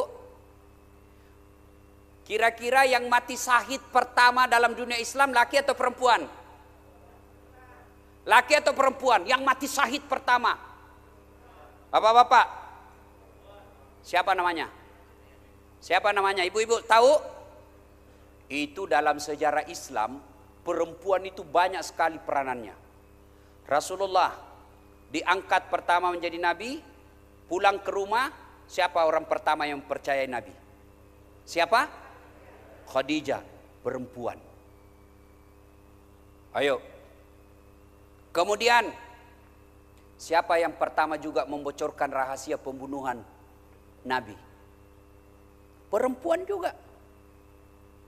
[2.28, 6.28] Kira-kira yang mati sahid pertama dalam dunia Islam laki atau perempuan?
[8.25, 10.75] Laki atau perempuan yang mati sahid pertama?
[11.96, 12.48] Bapak-bapak,
[14.04, 14.68] siapa namanya?
[15.80, 16.44] Siapa namanya?
[16.44, 17.16] Ibu-ibu tahu?
[18.52, 20.20] Itu dalam sejarah Islam
[20.68, 22.76] perempuan itu banyak sekali peranannya.
[23.64, 24.36] Rasulullah
[25.08, 26.84] diangkat pertama menjadi nabi,
[27.48, 28.28] pulang ke rumah,
[28.68, 30.52] siapa orang pertama yang percaya nabi?
[31.48, 31.88] Siapa?
[32.92, 33.40] Khadijah,
[33.80, 34.36] perempuan.
[36.60, 36.84] Ayo.
[38.36, 39.05] Kemudian
[40.15, 43.21] siapa yang pertama juga membocorkan rahasia pembunuhan
[44.08, 44.36] nabi?
[45.91, 46.75] Perempuan juga.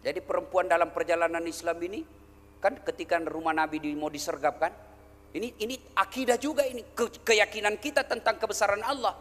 [0.01, 2.01] Jadi perempuan dalam perjalanan Islam ini
[2.57, 4.73] Kan ketika rumah Nabi di, mau disergap kan?
[5.31, 9.13] Ini ini akidah juga ini ke, keyakinan kita tentang kebesaran Allah.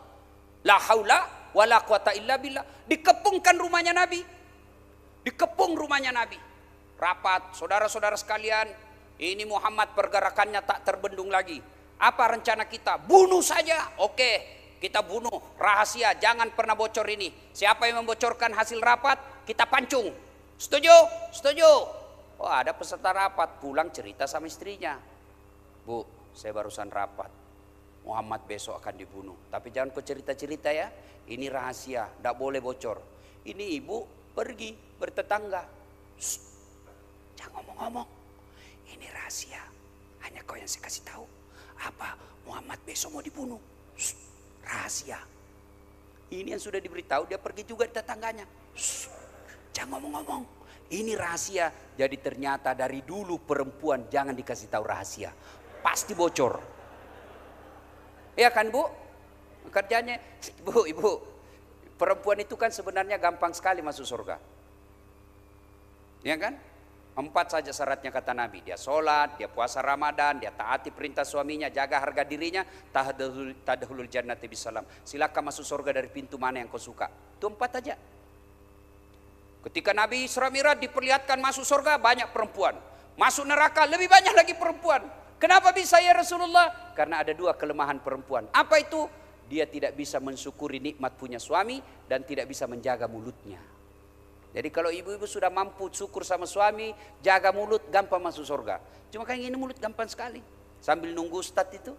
[0.65, 2.65] La haula wala quwata illa billah.
[2.89, 4.25] Dikepungkan rumahnya Nabi.
[5.27, 6.39] Dikepung rumahnya Nabi.
[6.97, 8.73] Rapat, saudara-saudara sekalian,
[9.21, 11.61] ini Muhammad pergerakannya tak terbendung lagi.
[11.97, 13.01] Apa rencana kita?
[13.01, 13.97] Bunuh saja.
[14.05, 14.45] Oke,
[14.77, 15.57] kita bunuh.
[15.57, 17.33] Rahasia, jangan pernah bocor ini.
[17.53, 20.13] Siapa yang membocorkan hasil rapat, kita pancung.
[20.57, 20.93] Setuju?
[21.33, 21.71] Setuju.
[22.37, 25.01] Oh ada peserta rapat pulang cerita sama istrinya.
[25.89, 26.05] Bu,
[26.37, 27.33] saya barusan rapat.
[28.05, 29.37] Muhammad besok akan dibunuh.
[29.49, 30.93] Tapi jangan kau cerita-cerita ya.
[31.27, 33.01] Ini rahasia, tidak boleh bocor.
[33.49, 35.65] Ini ibu pergi bertetangga.
[36.21, 36.39] Shh,
[37.35, 38.09] jangan ngomong-ngomong.
[38.95, 39.65] Ini rahasia.
[40.23, 41.36] Hanya kau yang saya kasih tahu.
[41.83, 42.17] Apa
[42.49, 43.61] Muhammad besok mau dibunuh.
[43.97, 44.17] Shh,
[44.65, 45.21] rahasia.
[46.33, 48.47] Ini yang sudah diberitahu dia pergi juga di tetangganya.
[48.75, 49.09] Shh,
[49.75, 50.43] jangan ngomong-ngomong.
[50.87, 51.71] Ini rahasia.
[51.99, 55.35] Jadi ternyata dari dulu perempuan jangan dikasih tahu rahasia.
[55.83, 56.63] Pasti bocor.
[58.39, 58.87] Ya kan bu?
[59.73, 60.23] Kerjanya,
[60.63, 61.19] bu, ibu.
[61.97, 64.37] Perempuan itu kan sebenarnya gampang sekali masuk surga.
[66.23, 66.55] Ya kan?
[67.17, 68.61] Empat saja syaratnya kata Nabi.
[68.61, 72.61] Dia sholat, dia puasa Ramadan, dia taati perintah suaminya, jaga harga dirinya,
[73.65, 74.85] tadahulul jannati bisalam.
[75.01, 77.09] Silakan masuk surga dari pintu mana yang kau suka.
[77.09, 77.97] Itu empat aja.
[79.65, 82.77] Ketika Nabi Isra Mi'raj diperlihatkan masuk surga banyak perempuan.
[83.17, 85.01] Masuk neraka lebih banyak lagi perempuan.
[85.41, 86.93] Kenapa bisa ya Rasulullah?
[86.93, 88.45] Karena ada dua kelemahan perempuan.
[88.53, 89.09] Apa itu?
[89.49, 93.57] Dia tidak bisa mensyukuri nikmat punya suami dan tidak bisa menjaga mulutnya.
[94.57, 98.81] Jadi kalau ibu-ibu sudah mampu syukur sama suami, jaga mulut, gampang masuk surga.
[99.13, 100.41] Cuma kayak gini mulut gampang sekali.
[100.81, 101.93] Sambil nunggu ustadz itu,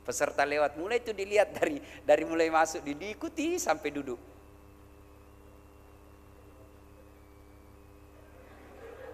[0.00, 1.76] peserta lewat mulai itu dilihat dari
[2.08, 4.16] dari mulai masuk diikuti sampai duduk.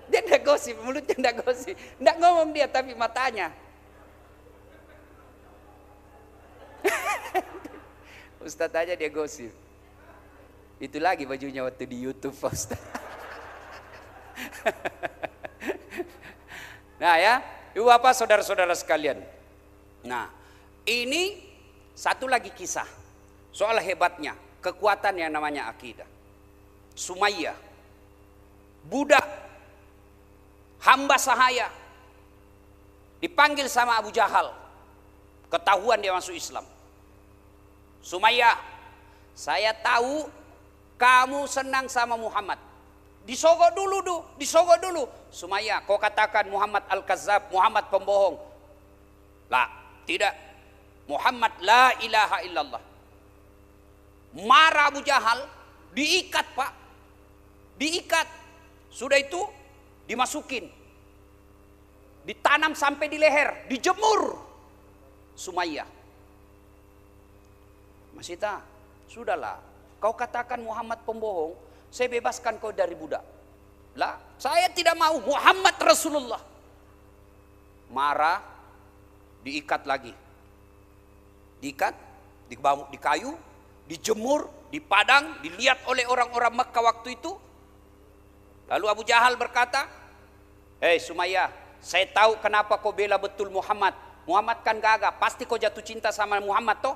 [0.06, 1.74] Dia tidak gosip, mulutnya tidak gosip.
[1.74, 3.50] Tidak ngomong dia tapi matanya.
[8.46, 9.65] Ustadz aja dia gosip.
[10.76, 12.36] Itu lagi bajunya waktu di Youtube
[17.00, 17.40] nah ya,
[17.72, 19.24] ibu apa saudara-saudara sekalian.
[20.04, 20.28] Nah,
[20.84, 21.40] ini
[21.96, 22.84] satu lagi kisah.
[23.56, 26.04] Soal hebatnya, kekuatan yang namanya akidah.
[26.92, 27.56] Sumayyah,
[28.86, 29.24] budak
[30.80, 31.66] hamba sahaya
[33.18, 34.54] dipanggil sama Abu Jahal
[35.50, 36.62] ketahuan dia masuk Islam
[38.06, 38.54] Sumayyah
[39.34, 40.30] saya tahu
[40.96, 42.56] kamu senang sama Muhammad.
[43.28, 45.04] Disogok dulu du, disogok dulu.
[45.34, 48.38] Sumayyah kau katakan Muhammad Al-Kazzab Muhammad pembohong.
[49.52, 49.68] Lah
[50.08, 50.32] tidak.
[51.06, 52.82] Muhammad la ilaha illallah.
[54.46, 55.42] Marah Abu Jahal
[55.90, 56.72] diikat pak.
[57.76, 58.28] Diikat.
[58.94, 59.42] Sudah itu
[60.06, 60.70] dimasukin.
[62.26, 64.38] Ditanam sampai di leher, dijemur.
[65.36, 65.86] Sumayyah.
[68.16, 68.64] Masita,
[69.06, 69.65] sudahlah.
[70.06, 71.58] Kau katakan Muhammad pembohong,
[71.90, 73.26] saya bebaskan kau dari budak.
[73.98, 76.38] Lah, saya tidak mau Muhammad Rasulullah.
[77.90, 78.38] Marah,
[79.42, 80.14] diikat lagi.
[81.58, 81.90] Diikat,
[82.46, 82.54] di,
[82.94, 83.34] di kayu,
[83.90, 87.34] dijemur, di padang, dilihat oleh orang-orang Mekah waktu itu.
[88.70, 89.90] Lalu Abu Jahal berkata,
[90.78, 91.50] Hei Sumayyah,
[91.82, 93.98] saya tahu kenapa kau bela betul Muhammad.
[94.22, 96.94] Muhammad kan gagah, pasti kau jatuh cinta sama Muhammad toh.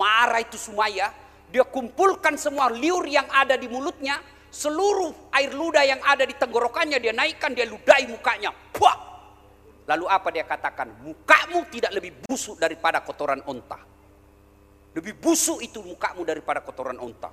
[0.00, 1.12] Marah itu Sumaya,
[1.48, 4.20] dia kumpulkan semua liur yang ada di mulutnya,
[4.52, 8.52] seluruh air ludah yang ada di tenggorokannya dia naikkan, dia ludahi mukanya.
[8.72, 8.96] Puah!
[9.88, 10.92] Lalu apa dia katakan?
[11.00, 13.80] Mukamu tidak lebih busuk daripada kotoran onta.
[14.92, 17.32] Lebih busuk itu mukamu daripada kotoran onta.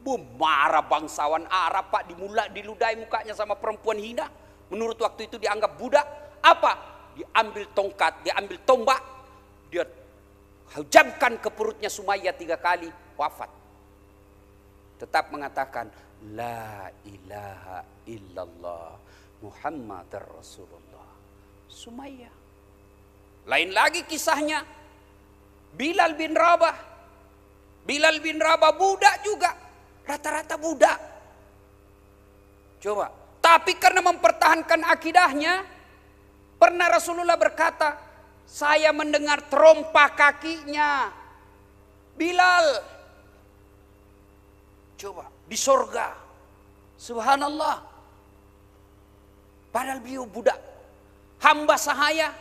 [0.00, 4.32] Bu, marah bangsawan Arab pak dimulai diludahi mukanya sama perempuan hina.
[4.72, 6.06] Menurut waktu itu dianggap budak,
[6.40, 6.72] apa?
[7.12, 9.00] Diambil tongkat, diambil tombak,
[9.68, 9.84] dia
[10.76, 13.50] hajamkan ke perutnya Sumayyah tiga kali, wafat.
[15.00, 15.88] Tetap mengatakan,
[16.36, 18.92] La ilaha illallah
[19.40, 21.08] Muhammad Rasulullah.
[21.70, 22.34] Sumayyah.
[23.48, 24.60] Lain lagi kisahnya.
[25.72, 26.76] Bilal bin Rabah.
[27.88, 29.56] Bilal bin Rabah budak juga.
[30.04, 30.98] Rata-rata budak.
[32.84, 33.08] Coba.
[33.40, 35.64] Tapi karena mempertahankan akidahnya,
[36.60, 37.96] Pernah Rasulullah berkata,
[38.50, 41.14] saya mendengar terompa kakinya.
[42.18, 42.82] Bilal.
[44.98, 46.18] Coba, di sorga.
[46.98, 47.78] Subhanallah.
[49.70, 50.58] Padahal beliau budak.
[51.46, 52.34] Hamba sahaya.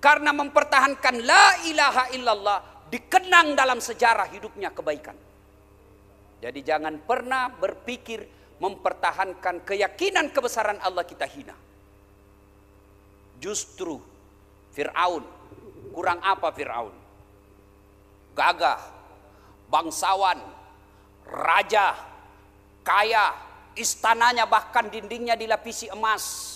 [0.00, 2.88] Karena mempertahankan la ilaha illallah.
[2.88, 5.14] Dikenang dalam sejarah hidupnya kebaikan.
[6.40, 8.24] Jadi jangan pernah berpikir
[8.56, 11.54] mempertahankan keyakinan kebesaran Allah kita hina.
[13.38, 14.00] Justru
[14.74, 15.41] Fir'aun,
[15.92, 16.96] kurang apa Fir'aun?
[18.32, 18.80] Gagah,
[19.68, 20.40] bangsawan,
[21.28, 21.92] raja,
[22.80, 23.36] kaya,
[23.76, 26.50] istananya bahkan dindingnya dilapisi emas.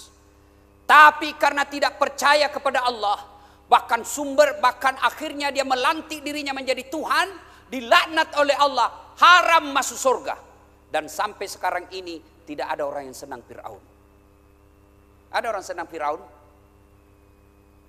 [0.89, 3.19] Tapi karena tidak percaya kepada Allah,
[3.67, 7.29] bahkan sumber, bahkan akhirnya dia melantik dirinya menjadi Tuhan,
[7.69, 10.37] dilaknat oleh Allah, haram masuk surga.
[10.87, 13.83] Dan sampai sekarang ini tidak ada orang yang senang Fir'aun.
[15.35, 16.36] Ada orang senang Fir'aun?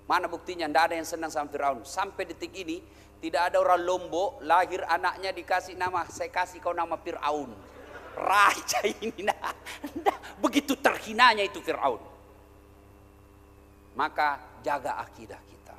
[0.08, 0.66] Mana buktinya?
[0.72, 1.84] Tidak ada yang senang sama Fir'aun.
[1.84, 2.80] Sampai detik ini,
[3.20, 7.52] tidak ada orang Lombok lahir anaknya dikasih nama, saya kasih kau nama Fir'aun.
[8.18, 9.54] Raja ini, nah,
[10.02, 12.02] nah, begitu terhinanya itu Fir'aun.
[13.94, 15.78] Maka jaga akidah kita.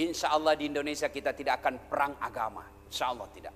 [0.00, 2.64] Insya Allah di Indonesia kita tidak akan perang agama.
[2.88, 3.54] Insya Allah tidak.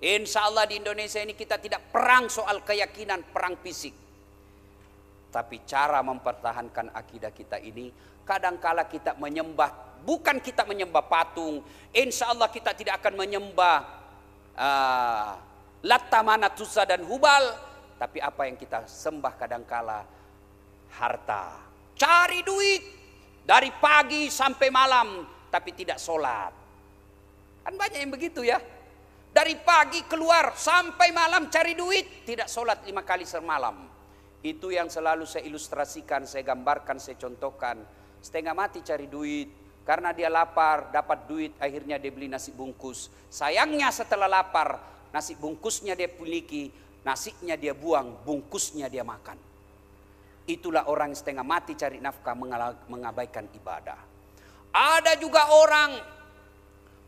[0.00, 4.09] Insya Allah di Indonesia ini kita tidak perang soal keyakinan, perang fisik.
[5.30, 7.94] Tapi cara mempertahankan akidah kita ini
[8.26, 11.62] kadangkala kita menyembah bukan kita menyembah patung.
[11.94, 13.78] Insya Allah kita tidak akan menyembah
[14.56, 15.30] uh,
[15.86, 17.68] Latta Manatusa dan Hubal.
[18.00, 20.00] Tapi apa yang kita sembah kadangkala
[20.96, 21.60] harta.
[22.00, 22.82] Cari duit
[23.44, 26.52] dari pagi sampai malam tapi tidak sholat.
[27.60, 28.56] Kan banyak yang begitu ya.
[29.30, 33.99] Dari pagi keluar sampai malam cari duit tidak sholat lima kali semalam
[34.40, 37.84] Itu yang selalu saya ilustrasikan, saya gambarkan, saya contohkan.
[38.24, 39.48] Setengah mati cari duit,
[39.84, 43.12] karena dia lapar, dapat duit, akhirnya dia beli nasi bungkus.
[43.28, 44.80] Sayangnya setelah lapar,
[45.12, 46.72] nasi bungkusnya dia miliki,
[47.04, 49.36] nasinya dia buang, bungkusnya dia makan.
[50.48, 52.32] Itulah orang setengah mati cari nafkah
[52.88, 54.00] mengabaikan ibadah.
[54.72, 55.90] Ada juga orang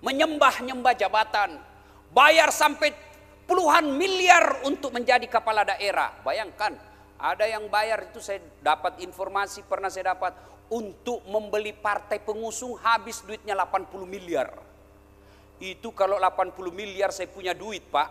[0.03, 1.57] menyembah-nyembah jabatan,
[2.13, 2.93] bayar sampai
[3.47, 6.13] puluhan miliar untuk menjadi kepala daerah.
[6.27, 6.92] Bayangkan,
[7.23, 10.35] ada yang bayar itu saya dapat informasi pernah saya dapat
[10.75, 14.51] untuk membeli partai pengusung habis duitnya 80 miliar.
[15.63, 18.11] Itu kalau 80 miliar saya punya duit pak.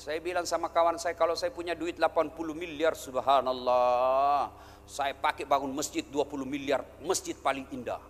[0.00, 4.48] Saya bilang sama kawan saya kalau saya punya duit 80 miliar subhanallah.
[4.88, 8.00] Saya pakai bangun masjid 20 miliar, masjid paling indah.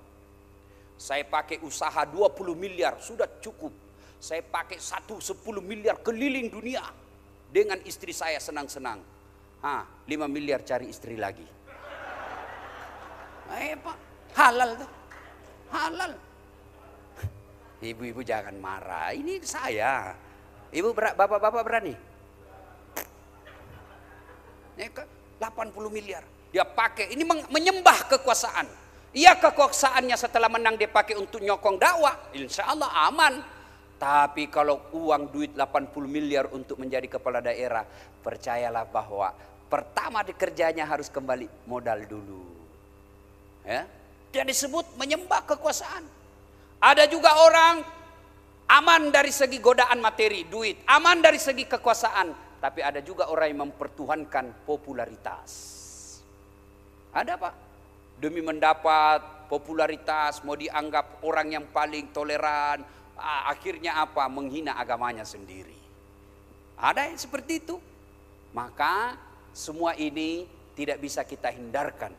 [0.95, 3.75] Saya pakai usaha 20 miliar, sudah cukup.
[4.23, 6.87] Saya pakai satu 10 miliar keliling dunia.
[7.51, 9.03] Dengan istri saya senang-senang.
[9.63, 11.47] Ah, 5 miliar cari istri lagi.
[13.53, 13.97] Eh pak,
[14.35, 14.91] halal tuh.
[15.71, 16.13] Halal.
[17.79, 20.19] Ibu-ibu jangan marah, ini saya.
[20.75, 21.95] Ibu bapak-bapak berani?
[24.75, 24.91] Ya,
[25.39, 26.27] 80 miliar.
[26.51, 28.67] Dia pakai, ini menyembah kekuasaan.
[29.13, 32.17] Iya kekuasaannya setelah menang dia pakai untuk nyokong dakwah.
[32.33, 33.45] Insya Allah aman.
[34.01, 37.87] Tapi kalau uang duit 80 miliar untuk menjadi kepala daerah,
[38.25, 39.31] percayalah bahwa
[39.73, 42.45] Pertama dikerjanya harus kembali modal dulu.
[43.65, 43.89] Ya.
[44.29, 46.05] Dia disebut menyembah kekuasaan.
[46.77, 47.81] Ada juga orang
[48.69, 53.61] aman dari segi godaan materi, duit, aman dari segi kekuasaan, tapi ada juga orang yang
[53.73, 55.51] mempertuhankan popularitas.
[57.17, 57.55] Ada Pak?
[58.21, 62.85] Demi mendapat popularitas, mau dianggap orang yang paling toleran,
[63.49, 64.29] akhirnya apa?
[64.29, 65.81] Menghina agamanya sendiri.
[66.77, 67.77] Ada yang seperti itu.
[68.53, 69.17] Maka
[69.53, 72.13] semua ini tidak bisa kita hindarkan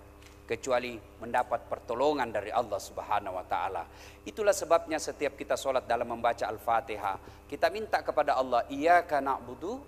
[0.43, 3.83] kecuali mendapat pertolongan dari Allah Subhanahu wa taala.
[4.27, 9.81] Itulah sebabnya setiap kita sholat dalam membaca Al-Fatihah, kita minta kepada Allah, iyyaka na'budu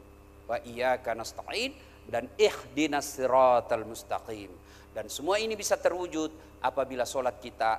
[0.47, 1.75] wa iyyaka nasta'in
[2.09, 4.49] dan ihdinas siratal mustaqim.
[4.95, 6.31] Dan semua ini bisa terwujud
[6.63, 7.77] apabila sholat kita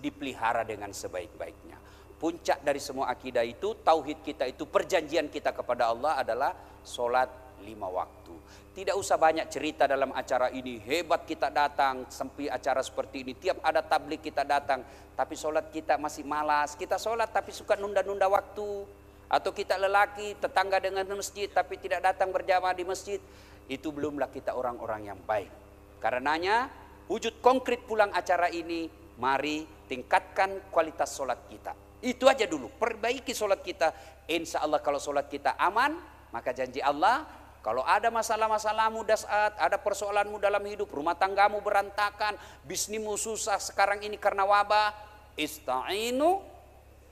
[0.00, 1.76] dipelihara dengan sebaik-baiknya.
[2.16, 6.52] Puncak dari semua akidah itu, tauhid kita itu, perjanjian kita kepada Allah adalah
[6.86, 8.32] sholat lima waktu.
[8.70, 10.78] Tidak usah banyak cerita dalam acara ini.
[10.78, 13.32] Hebat kita datang sampai acara seperti ini.
[13.34, 14.86] Tiap ada tablik kita datang.
[15.18, 16.78] Tapi sholat kita masih malas.
[16.78, 18.86] Kita sholat tapi suka nunda-nunda waktu.
[19.30, 23.18] Atau kita lelaki tetangga dengan masjid tapi tidak datang berjamaah di masjid.
[23.66, 25.50] Itu belumlah kita orang-orang yang baik.
[25.98, 26.70] Karenanya
[27.10, 28.86] wujud konkret pulang acara ini.
[29.20, 31.74] Mari tingkatkan kualitas sholat kita.
[32.00, 32.70] Itu aja dulu.
[32.80, 33.92] Perbaiki sholat kita.
[34.30, 35.98] Insya Allah kalau sholat kita aman.
[36.30, 43.20] Maka janji Allah kalau ada masalah-masalahmu dasat, ada persoalanmu dalam hidup, rumah tanggamu berantakan, bisnismu
[43.20, 44.96] susah sekarang ini karena wabah,
[45.36, 46.40] ista'inu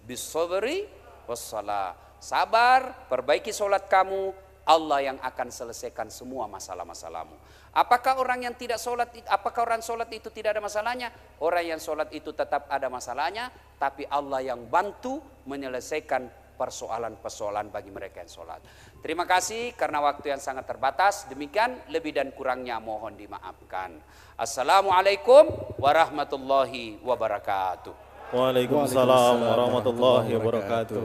[0.09, 0.89] bisabri
[1.29, 1.93] wassalah.
[2.19, 4.33] Sabar, perbaiki solat kamu,
[4.65, 7.37] Allah yang akan selesaikan semua masalah-masalahmu.
[7.77, 11.09] Apakah orang yang tidak sholat, apakah orang sholat itu tidak ada masalahnya?
[11.39, 18.19] Orang yang sholat itu tetap ada masalahnya, tapi Allah yang bantu menyelesaikan persoalan-persoalan bagi mereka
[18.27, 18.61] yang sholat.
[18.99, 21.31] Terima kasih karena waktu yang sangat terbatas.
[21.31, 23.95] Demikian lebih dan kurangnya mohon dimaafkan.
[24.35, 25.47] Assalamualaikum
[25.79, 27.95] warahmatullahi wabarakatuh.
[28.35, 31.03] Waalaikumsalam warahmatullahi wabarakatuh.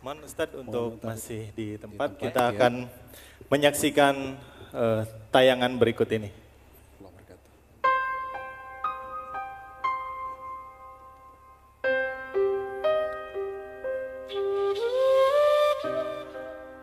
[0.00, 2.88] Mohon Ustaz untuk masih di tempat kita akan
[3.52, 4.40] menyaksikan
[4.72, 6.43] uh, tayangan berikut ini.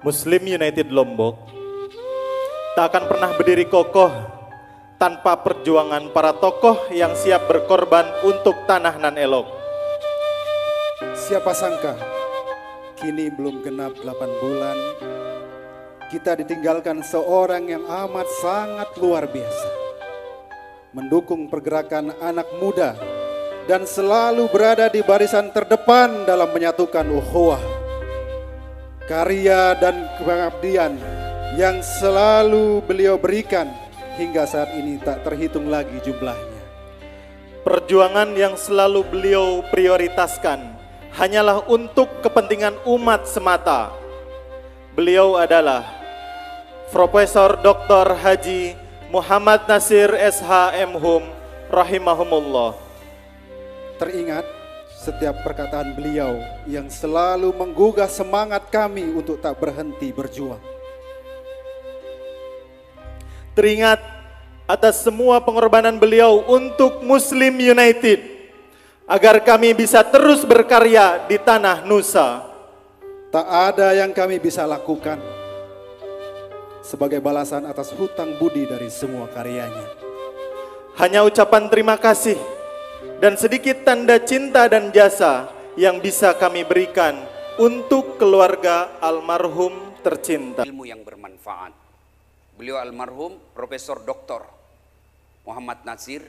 [0.01, 1.37] Muslim United Lombok
[2.73, 4.09] tak akan pernah berdiri kokoh
[4.97, 9.45] tanpa perjuangan para tokoh yang siap berkorban untuk tanah nan elok.
[11.13, 11.93] Siapa sangka
[12.97, 14.77] kini belum genap 8 bulan
[16.09, 19.69] kita ditinggalkan seorang yang amat sangat luar biasa.
[20.97, 22.97] Mendukung pergerakan anak muda
[23.69, 27.80] dan selalu berada di barisan terdepan dalam menyatukan ukhuwah
[29.11, 30.95] karya dan pengabdian
[31.59, 33.67] yang selalu beliau berikan
[34.15, 36.63] hingga saat ini tak terhitung lagi jumlahnya.
[37.67, 40.63] Perjuangan yang selalu beliau prioritaskan
[41.11, 43.91] hanyalah untuk kepentingan umat semata.
[44.95, 45.83] Beliau adalah
[46.87, 48.15] Profesor Dr.
[48.15, 48.79] Haji
[49.11, 51.27] Muhammad Nasir SH Hum
[51.67, 52.79] rahimahumullah.
[53.99, 54.60] Teringat
[55.01, 56.37] setiap perkataan beliau
[56.69, 60.61] yang selalu menggugah semangat kami untuk tak berhenti berjuang.
[63.51, 63.99] teringat
[64.63, 68.23] atas semua pengorbanan beliau untuk Muslim United
[69.03, 72.47] agar kami bisa terus berkarya di tanah Nusa.
[73.31, 75.19] Tak ada yang kami bisa lakukan
[76.83, 79.87] sebagai balasan atas hutang budi dari semua karyanya.
[80.99, 82.35] Hanya ucapan terima kasih
[83.21, 87.21] dan sedikit tanda cinta dan jasa yang bisa kami berikan
[87.61, 90.65] untuk keluarga almarhum tercinta.
[90.65, 91.69] Ilmu yang bermanfaat.
[92.57, 94.41] Beliau almarhum Profesor Dr.
[95.45, 96.25] Muhammad Nasir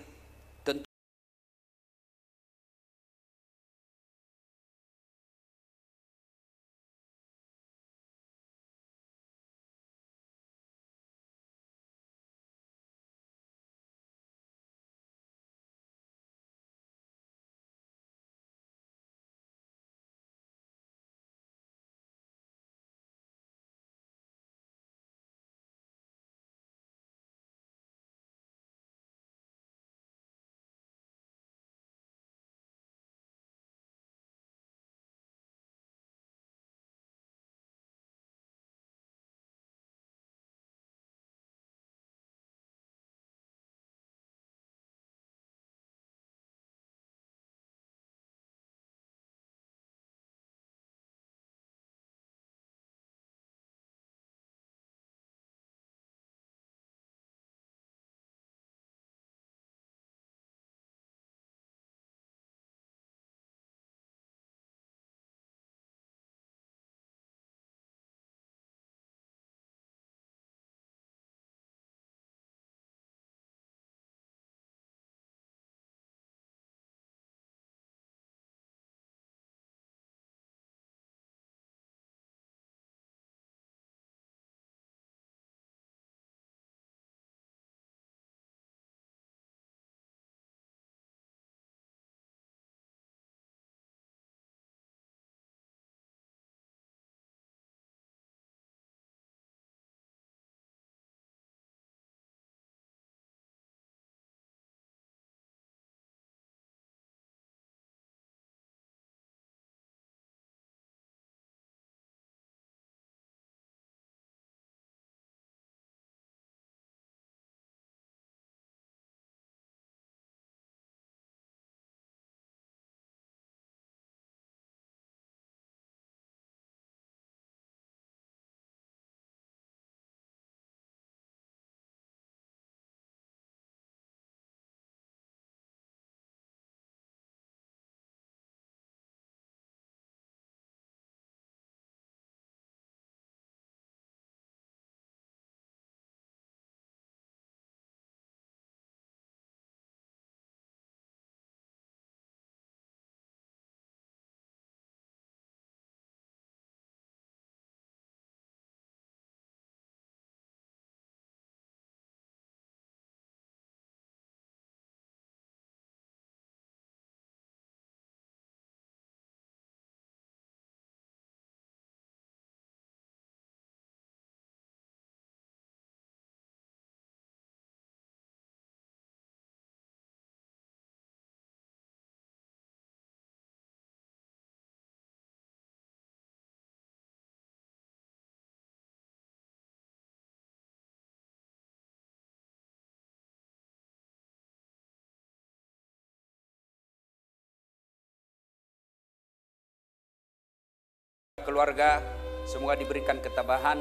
[201.52, 202.00] keluarga
[202.48, 203.76] semoga diberikan ketabahan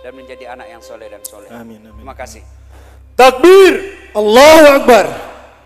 [0.00, 1.52] dan menjadi anak yang soleh dan soleh.
[1.52, 2.00] Amin, amin.
[2.00, 2.40] Terima kasih.
[3.12, 3.74] Takbir!
[4.16, 5.06] Allahu Akbar.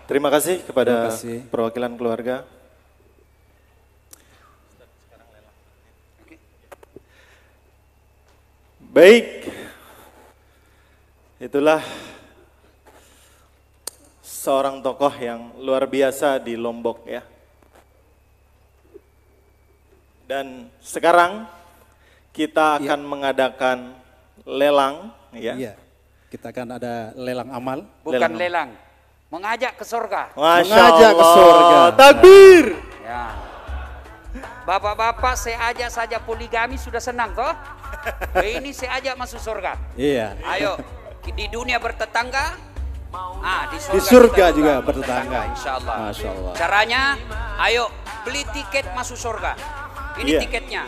[0.05, 1.37] Terima kasih kepada Terima kasih.
[1.47, 2.43] perwakilan keluarga.
[8.95, 9.51] Baik,
[11.35, 11.83] itulah
[14.23, 17.34] seorang tokoh yang luar biasa di Lombok ya.
[20.25, 21.45] Dan sekarang
[22.33, 23.77] kita akan mengadakan
[24.43, 25.53] lelang ya.
[25.53, 25.73] Iya.
[26.27, 27.85] Kita akan ada lelang amal.
[28.01, 28.33] Bukan Lelang.
[28.35, 28.69] lelang,
[29.29, 30.33] mengajak ke surga.
[30.35, 31.35] Masya Mengajak ke Allah.
[31.37, 31.79] surga.
[31.95, 32.65] Takbir!
[33.05, 33.23] Ya.
[34.65, 37.53] Bapak-bapak saya ajak saja poligami sudah senang toh?
[38.41, 39.77] Ini saya ajak masuk surga.
[39.95, 40.33] Iya.
[40.43, 40.75] Ayo
[41.23, 42.57] di dunia bertetangga,
[43.41, 45.39] ah di surga, Di surga kita juga bertetangga.
[45.53, 45.95] Insya Allah.
[46.09, 46.53] Masya Allah.
[46.57, 47.01] Caranya,
[47.61, 47.87] ayo
[48.25, 49.53] beli tiket masuk surga.
[50.15, 50.39] Ini Iya.
[50.47, 50.83] tiketnya.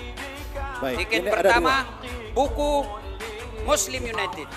[0.78, 0.96] Baik.
[1.04, 1.74] Tiket ini pertama
[2.32, 2.72] buku
[3.66, 4.48] Muslim United.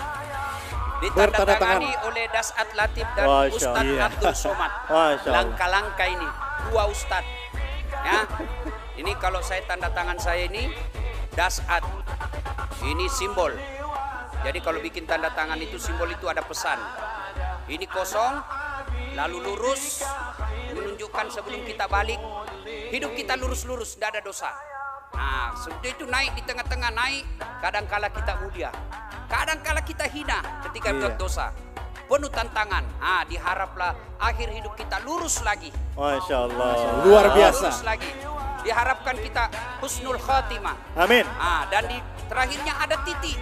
[1.01, 4.05] Ditandatangani oleh Dasat Latif dan Masya Ustadz Allah.
[4.05, 4.71] Abdul Somad.
[5.35, 6.27] Langkah-langkah ini
[6.69, 7.39] dua Ustadz.
[8.01, 8.25] Ya,
[8.97, 10.69] ini kalau saya tanda tangan saya ini
[11.33, 11.81] Dasat.
[12.81, 13.53] Ini simbol.
[14.41, 16.77] Jadi kalau bikin tanda tangan itu simbol itu ada pesan.
[17.69, 18.41] Ini kosong,
[19.13, 20.01] lalu lurus,
[20.73, 22.17] menunjukkan sebelum kita balik,
[22.65, 24.51] hidup kita lurus-lurus, tidak ada dosa.
[25.11, 27.25] Nah, sudah itu naik di tengah-tengah naik,
[27.59, 28.71] kadangkala kita mulia,
[29.27, 30.39] kadangkala kita hina
[30.69, 31.51] ketika buat dosa.
[32.11, 32.83] Penuh tantangan.
[32.99, 35.71] Ah, diharaplah akhir hidup kita lurus lagi.
[35.95, 37.07] Masya Allah.
[37.07, 37.71] Luar biasa.
[37.71, 38.11] Lurus lagi.
[38.67, 39.47] Diharapkan kita
[39.79, 40.75] husnul khatimah.
[40.99, 41.23] Amin.
[41.39, 41.95] Ah, dan di
[42.27, 43.39] terakhirnya ada titik.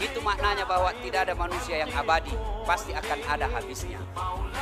[0.00, 2.32] Itu maknanya bahwa tidak ada manusia yang abadi,
[2.64, 4.00] pasti akan ada habisnya.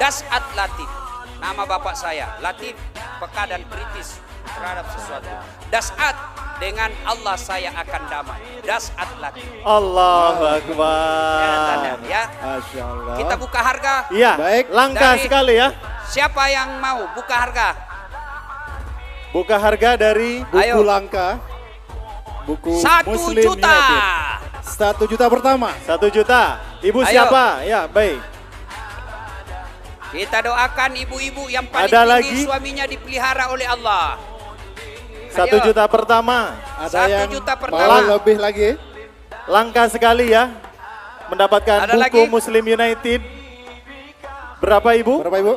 [0.01, 0.91] Dasat Latif,
[1.37, 2.75] nama bapak saya, Latif,
[3.21, 5.29] peka dan kritis terhadap sesuatu.
[5.69, 6.17] Dasat
[6.57, 8.41] dengan Allah saya akan damai.
[8.63, 9.45] Dasat Latif.
[9.61, 11.89] Allahu Ya, Akbar.
[12.03, 12.25] ya.
[12.81, 13.17] Allah.
[13.17, 13.95] Kita buka harga.
[14.09, 14.65] Iya, Baik.
[14.71, 15.69] langka Dari- sekali ya.
[16.07, 17.69] Siapa yang mau buka harga?
[19.35, 20.81] Buka harga dari buku Ayo.
[20.81, 21.37] langka.
[22.47, 23.69] Buku Satu Muslim juta.
[23.69, 24.03] United.
[24.63, 25.75] Satu juta pertama.
[25.83, 26.63] satu juta.
[26.81, 27.11] Ibu Ayo.
[27.11, 27.45] siapa?
[27.67, 28.23] Ya, baik.
[30.17, 32.49] Kita doakan ibu-ibu yang paling Ada tinggi lagi?
[32.49, 34.17] suaminya dipelihara oleh Allah.
[35.29, 35.65] Satu Ayo.
[35.69, 36.57] juta pertama.
[36.81, 37.97] Ada Satu yang juta mau pertama.
[38.17, 38.69] lebih lagi.
[39.45, 40.57] Langka sekali ya.
[41.29, 42.33] Mendapatkan Ada buku lagi?
[42.33, 43.21] Muslim United.
[44.57, 45.21] Berapa ibu?
[45.21, 45.55] Berapa ibu?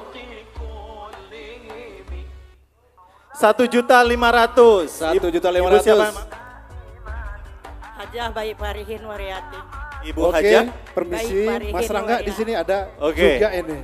[3.32, 5.00] Satu juta lima ratus.
[5.00, 5.88] Satu juta lima ratus.
[7.96, 9.60] Hajah Bayi Parihin Wariati.
[10.04, 10.64] Ibu Oke, Hajah.
[10.92, 13.40] permisi Mas Rangga di sini ada Oke.
[13.40, 13.80] juga ini.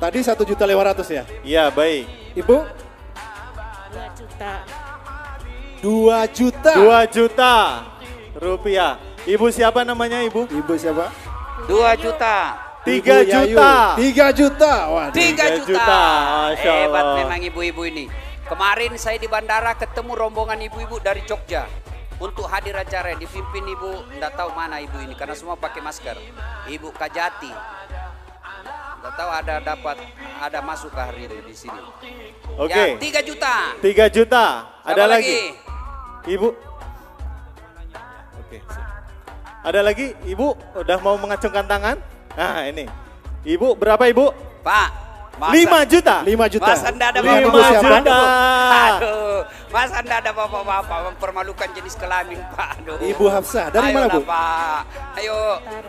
[0.00, 1.28] Tadi satu juta lima ratus ya.
[1.44, 2.08] Iya, baik.
[2.32, 2.56] Ibu
[3.90, 4.52] 2 juta.
[5.84, 6.72] dua juta.
[6.72, 7.54] Dua juta
[8.40, 8.96] rupiah.
[9.28, 10.48] Ibu siapa namanya ibu?
[10.48, 11.12] Ibu siapa?
[11.68, 12.56] Dua juta.
[12.80, 13.72] Tiga juta.
[14.00, 14.74] Tiga juta.
[14.88, 15.12] Waduh.
[15.12, 15.68] Tiga juta.
[15.68, 16.02] juta,
[16.56, 18.08] Hebat memang ibu-ibu ini.
[18.48, 21.68] Kemarin saya di bandara ketemu rombongan ibu-ibu dari Jogja.
[22.20, 26.16] Untuk hadir acara yang dipimpin ibu, tidak tahu mana ibu ini karena semua pakai masker.
[26.68, 27.52] Ibu Kajati.
[29.00, 29.96] Tidak tahu ada dapat,
[30.38, 31.80] ada masuk ke hari ini di sini.
[32.54, 32.68] Oke.
[32.68, 33.54] Ya, tiga juta.
[33.80, 34.44] Tiga juta.
[34.84, 35.38] Ada Siapa lagi?
[36.28, 36.48] Ibu.
[38.38, 38.58] Oke.
[38.60, 38.88] siap.
[39.62, 40.12] Ada lagi?
[40.22, 40.46] Ibu
[40.76, 41.96] udah mau mengacungkan tangan?
[42.36, 42.84] Nah ini.
[43.40, 44.36] Ibu berapa ibu?
[44.60, 44.88] Pak.
[45.40, 46.16] masa- Lima juta.
[46.20, 46.68] Lima juta.
[46.68, 47.68] Mas Anda ada bapak-bapak.
[47.72, 47.88] siapa?
[47.96, 48.18] juta.
[48.70, 49.40] Aduh,
[49.72, 52.84] Mas Anda ada bapak-bapak mempermalukan jenis kelamin, Pak.
[52.84, 53.00] Aduh.
[53.00, 54.28] Ibu Hafsah, dari mana, Ayolah, Bu?
[54.28, 54.80] Pak.
[55.16, 55.38] Ayo.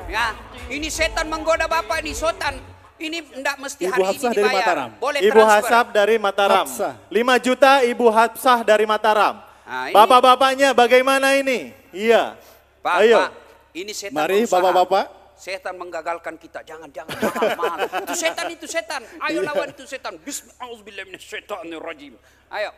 [0.07, 0.31] Ya,
[0.71, 2.55] ini setan menggoda Bapak ini, setan.
[3.01, 4.61] Ini enggak mesti Ibu hari Hafsah ini dari dibayar.
[4.61, 4.89] Mataram.
[5.01, 5.57] Boleh Ibu transfer.
[5.65, 6.65] Hasab dari Mataram.
[6.69, 6.93] Hafsah.
[7.09, 9.35] 5 juta Ibu Hafsah dari Mataram.
[9.41, 11.73] Nah, ini- Bapak-bapaknya bagaimana ini?
[11.89, 12.37] Iya.
[12.85, 13.17] Pak, Ayo.
[13.25, 13.31] Pak,
[13.73, 15.05] ini setan Mari bapak-bapak.
[15.41, 16.61] Setan menggagalkan kita.
[16.61, 17.77] Jangan, jangan, jangan.
[18.05, 19.01] itu setan, itu setan.
[19.25, 20.13] Ayo lawan itu setan.
[20.21, 22.13] Bismillahirrahmanirrahim.
[22.53, 22.69] Ayo.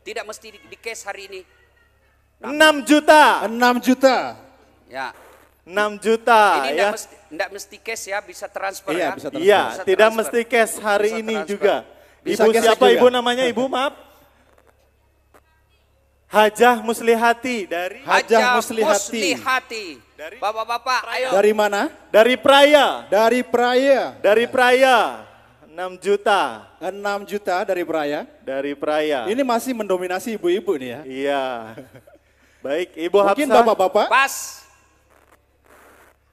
[0.00, 1.40] Tidak mesti di, di case hari ini.
[2.40, 3.44] 6 juta.
[3.44, 4.32] Enam juta.
[4.88, 5.12] Ya.
[5.68, 6.88] 6 juta Ini ya.
[6.96, 9.10] mesti, enggak mesti cash ya, bisa transfer Iya, ya.
[9.14, 9.46] bisa transfer.
[9.46, 10.18] Iya, Bisa tidak transfer.
[10.18, 11.50] mesti cash hari Bisa ini transfer.
[11.50, 11.74] juga.
[12.20, 12.94] Bisa Ibu siapa juga.
[12.94, 13.44] ibu namanya?
[13.46, 13.94] Ibu maaf.
[16.30, 19.18] Hajah Muslihati dari Hajah Hajah Muslihati.
[19.18, 19.86] Muslihati.
[20.14, 21.28] Dari- Bapak-bapak, ayo.
[21.32, 21.90] Dari mana?
[22.12, 23.08] dari Praya.
[23.10, 24.14] Dari Praya.
[24.20, 25.26] Dari Praya.
[25.70, 28.28] 6 juta Enam juta dari Praya.
[28.44, 29.24] dari Praya.
[29.26, 31.00] Ini masih mendominasi ibu-ibu nih ya.
[31.02, 31.44] Iya.
[32.60, 33.64] Baik, Ibu Mungkin Hafsah.
[33.64, 34.59] bapak-bapak Pas.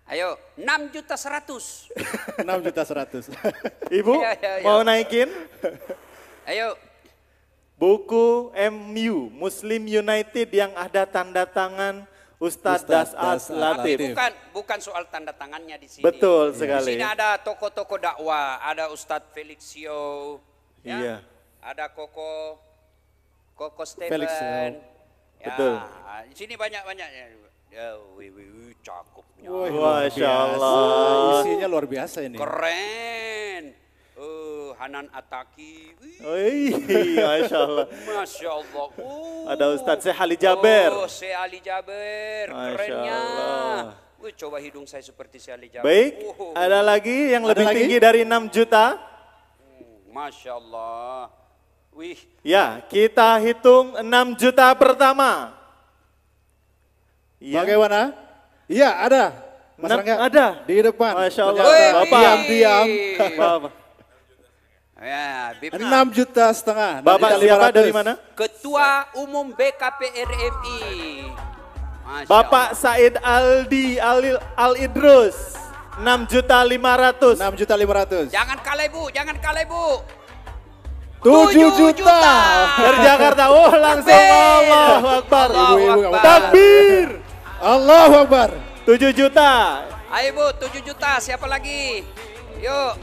[0.08, 1.92] Ayo, 6 juta 100.
[2.40, 3.28] enam juta seratus.
[4.00, 4.64] Ibu Iya, iya, iya.
[4.64, 5.28] mau naikin
[6.50, 6.80] Ayo,
[7.76, 12.08] buku MU Muslim United yang ada tanda tangan
[12.40, 13.98] Ustadz Ustadz Das'ad Das'ad Latif.
[14.00, 14.08] Latif.
[14.14, 16.06] bukan bukan soal tanda tangannya di sini.
[16.06, 16.96] Betul Di sekali.
[16.96, 20.38] sini ada tokoh-tokoh dakwah, ada Ustadz Felixio,
[20.88, 20.96] ya.
[20.96, 21.16] Iya.
[21.60, 22.62] Ada Koko
[23.54, 24.14] Koko Stephen.
[24.14, 24.48] Felixio.
[25.44, 25.74] Ya, Betul.
[26.30, 27.26] Di sini banyak-banyak ya.
[27.68, 29.27] Ya, wih, wih, wih, cakepnya.
[29.38, 30.28] Wih, luar Masya.
[30.28, 31.42] Allah.
[31.46, 32.36] Isinya luar biasa ini.
[32.36, 33.64] Keren.
[34.18, 35.94] Uh, Hanan Ataki.
[36.20, 36.74] Wih,
[37.16, 37.86] Masya Allah.
[37.88, 38.88] Masya Allah.
[38.98, 39.46] Uh.
[39.48, 40.90] Ada Ustadz Syekh Ali Jaber.
[40.92, 42.46] Oh, Syekh Ali Jaber.
[42.50, 43.14] Masya Kerennya.
[43.14, 43.78] Allah.
[44.18, 45.86] Wih, coba hidung saya seperti Syekh Ali Jaber.
[45.86, 47.78] Baik, Uh, ada lagi yang Ada lebih lagi?
[47.78, 48.86] tinggi dari 6 juta.
[50.10, 51.30] Masya Allah.
[51.94, 55.54] Wih, Ya, kita hitung 6 juta pertama.
[57.38, 57.62] Iya.
[57.62, 58.02] Bagaimana?
[58.68, 59.24] Iya ada.
[59.80, 60.46] Mas Rangga, ada.
[60.68, 61.12] Di depan.
[61.16, 61.64] Masya Allah.
[62.04, 62.20] Bapak.
[62.20, 62.86] Diam-diam.
[63.38, 63.72] Bapak,
[65.14, 65.28] ya,
[65.62, 65.78] Bipna.
[65.80, 66.94] Enam juta setengah.
[67.06, 67.78] Bapak siapa 500.
[67.78, 68.14] dari mana?
[68.34, 70.82] Ketua Umum BKP RMI.
[72.04, 72.80] Masya Bapak Allah.
[72.80, 74.20] Said Aldi Al,
[74.58, 75.56] Al Idrus
[76.02, 77.38] 6 juta 500.
[77.38, 78.34] 6 juta 500.
[78.34, 79.86] Jangan kalah ibu, jangan kalah ibu.
[81.18, 82.14] 7 Tujuh juta.
[82.14, 82.30] juta.
[82.78, 83.44] Dari Jakarta.
[83.50, 84.14] Oh, langsung.
[84.14, 85.48] Allahu Akbar.
[85.50, 86.02] Ibu-ibu.
[86.22, 87.08] Takbir.
[87.58, 88.50] Allahu Akbar.
[88.86, 89.84] 7 juta.
[90.08, 91.18] Ayo bu, 7 juta.
[91.20, 92.06] Siapa lagi?
[92.62, 92.94] Yuk.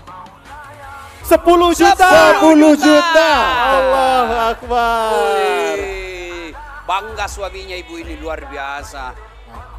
[1.25, 2.09] 10 juta.
[2.41, 3.31] 10 juta.
[3.75, 5.13] Allahu Akbar.
[5.35, 9.13] Wih, Bangga suaminya ibu ini luar biasa.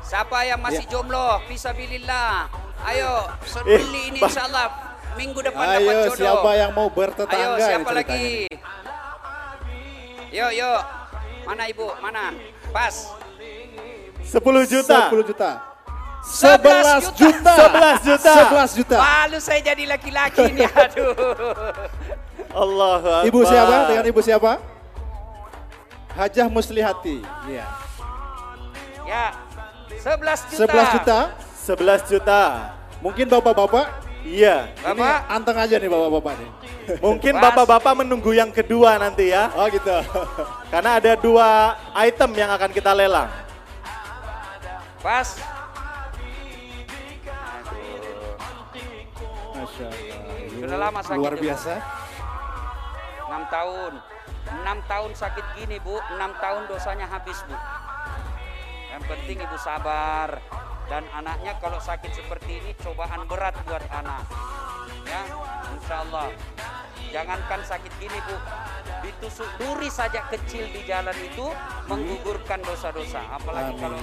[0.01, 1.41] Siapa yang masih jomblo?
[1.47, 2.49] Fisabilillah.
[2.85, 3.25] Ayo,
[3.65, 4.69] Eh, beli ini insya Allah
[5.17, 6.17] minggu depan dapat Ayo jodoh.
[6.17, 7.97] siapa yang mau Ayo bertetangga siapa ini ceritanya.
[7.97, 8.29] lagi?
[10.29, 10.81] Yuk yuk.
[11.45, 11.87] Mana ibu?
[11.97, 12.25] Mana?
[12.69, 13.09] Pas.
[14.25, 14.99] 10 juta.
[15.13, 15.51] 10 juta.
[16.25, 17.53] 11 11 juta.
[17.53, 18.33] 11 juta.
[18.49, 18.97] 11 juta.
[18.97, 21.13] Malu saya jadi laki-laki nih, aduh.
[22.49, 23.29] Allahu Akbar.
[23.29, 23.75] Ibu siapa?
[23.93, 24.51] Dengan ibu siapa?
[26.17, 27.21] Hajah Muslihati.
[27.45, 27.65] Iya.
[29.05, 29.25] Ya,
[30.01, 30.65] 11 juta.
[30.65, 31.19] 11 juta.
[31.69, 32.41] 11 juta.
[33.05, 33.85] Mungkin bapak-bapak
[34.25, 34.73] Iya.
[34.73, 36.49] ini Bapak, anteng aja nih bapak-bapak nih.
[36.97, 39.53] Mungkin bapak-bapak menunggu yang kedua nanti ya.
[39.53, 39.93] Oh gitu.
[40.73, 43.29] Karena ada dua item yang akan kita lelang.
[45.05, 45.29] Pas.
[49.53, 50.17] Masya Allah.
[50.49, 51.43] Sudah lama sakit, Luar Ibu.
[51.45, 51.73] biasa.
[53.29, 53.93] 6 tahun.
[54.65, 56.01] 6 tahun sakit gini, Bu.
[56.09, 57.53] 6 tahun dosanya habis, Bu.
[58.89, 60.41] Yang penting Ibu sabar.
[60.85, 64.21] Dan anaknya kalau sakit seperti ini cobaan berat buat anak.
[65.05, 65.21] Ya,
[65.73, 66.29] insya Allah.
[67.09, 68.35] Jangankan sakit gini, Bu.
[69.05, 71.45] Ditusuk duri saja kecil di jalan itu
[71.89, 73.21] menggugurkan dosa-dosa.
[73.33, 73.81] Apalagi Amin.
[73.81, 73.99] kalau.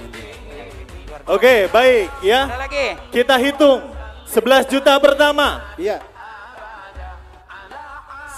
[1.29, 2.49] Oke, baik ya.
[2.49, 2.87] Ada lagi?
[3.13, 3.79] Kita hitung
[4.27, 6.01] 11 juta pertama, Iya.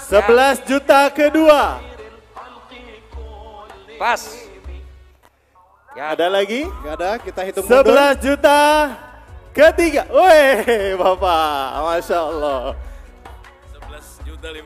[0.06, 1.82] 11 juta kedua.
[3.96, 4.45] Pas.
[5.96, 6.68] Ya, Ada lagi?
[6.84, 7.88] Gak ada, kita hitung mundur.
[7.88, 8.60] 11 juta
[9.56, 10.04] ketiga.
[10.12, 11.80] Weh, Bapak.
[11.88, 12.76] Masya Allah.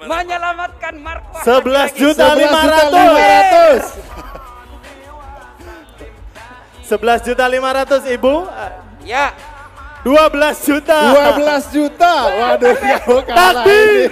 [0.04, 2.02] menyelamatkan marwah 11 lagi-lagi.
[2.02, 3.86] juta 11 juta 500.
[6.90, 8.34] 11 juta 500 Ibu.
[9.06, 9.30] Ya,
[10.02, 10.98] 12 juta.
[11.14, 12.14] 12 juta.
[12.26, 14.10] Waduh, kamu kalah Takbir.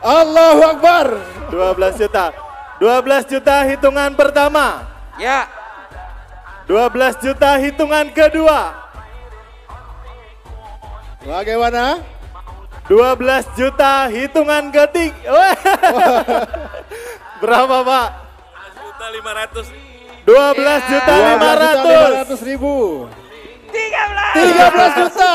[0.00, 1.06] Allahu Akbar.
[1.50, 2.24] 12 juta.
[2.78, 4.86] 12 juta hitungan pertama.
[5.18, 5.59] ya.
[6.70, 8.78] 12 juta hitungan kedua.
[11.26, 11.98] Bagaimana?
[12.86, 15.50] 12 juta hitungan ketiga.
[17.42, 18.08] Berapa Pak?
[20.30, 21.34] 12 juta Ya.
[21.42, 22.38] 500.
[22.38, 23.10] 500 ribu.
[23.74, 24.30] 13.
[24.38, 25.32] 13 juta.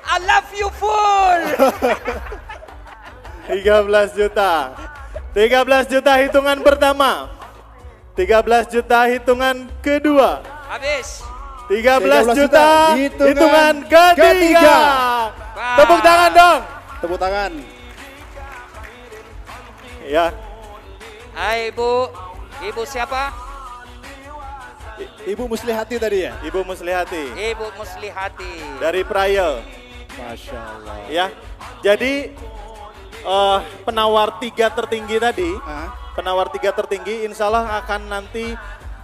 [0.00, 1.40] I love you full.
[3.52, 4.52] 13 juta.
[5.36, 7.39] 13 juta hitungan pertama.
[8.14, 10.42] 13 juta hitungan kedua.
[10.66, 11.22] Habis.
[11.70, 12.66] 13 13 juta juta
[12.98, 14.18] hitungan, hitungan ketiga.
[14.18, 14.78] ketiga.
[15.78, 16.60] Tepuk tangan dong.
[16.98, 17.52] Tepuk tangan.
[20.10, 20.34] Ya,
[21.30, 22.10] Hai Ibu.
[22.60, 23.30] Ibu siapa?
[25.24, 26.36] Ibu Muslihati tadi ya?
[26.44, 28.52] Ibu Muslihati Ibu Muslihati.
[28.82, 29.62] dari Prayo.
[30.18, 30.96] Masya Allah.
[31.08, 31.26] Ya,
[31.80, 32.34] jadi
[33.22, 38.54] eh, penawar tiga tertinggi tadi, Ah, penawar tiga tertinggi, insya Allah akan nanti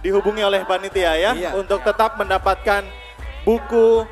[0.03, 1.51] dihubungi oleh panitia ya, Iya.
[1.57, 2.85] untuk tetap mendapatkan
[3.43, 4.05] buku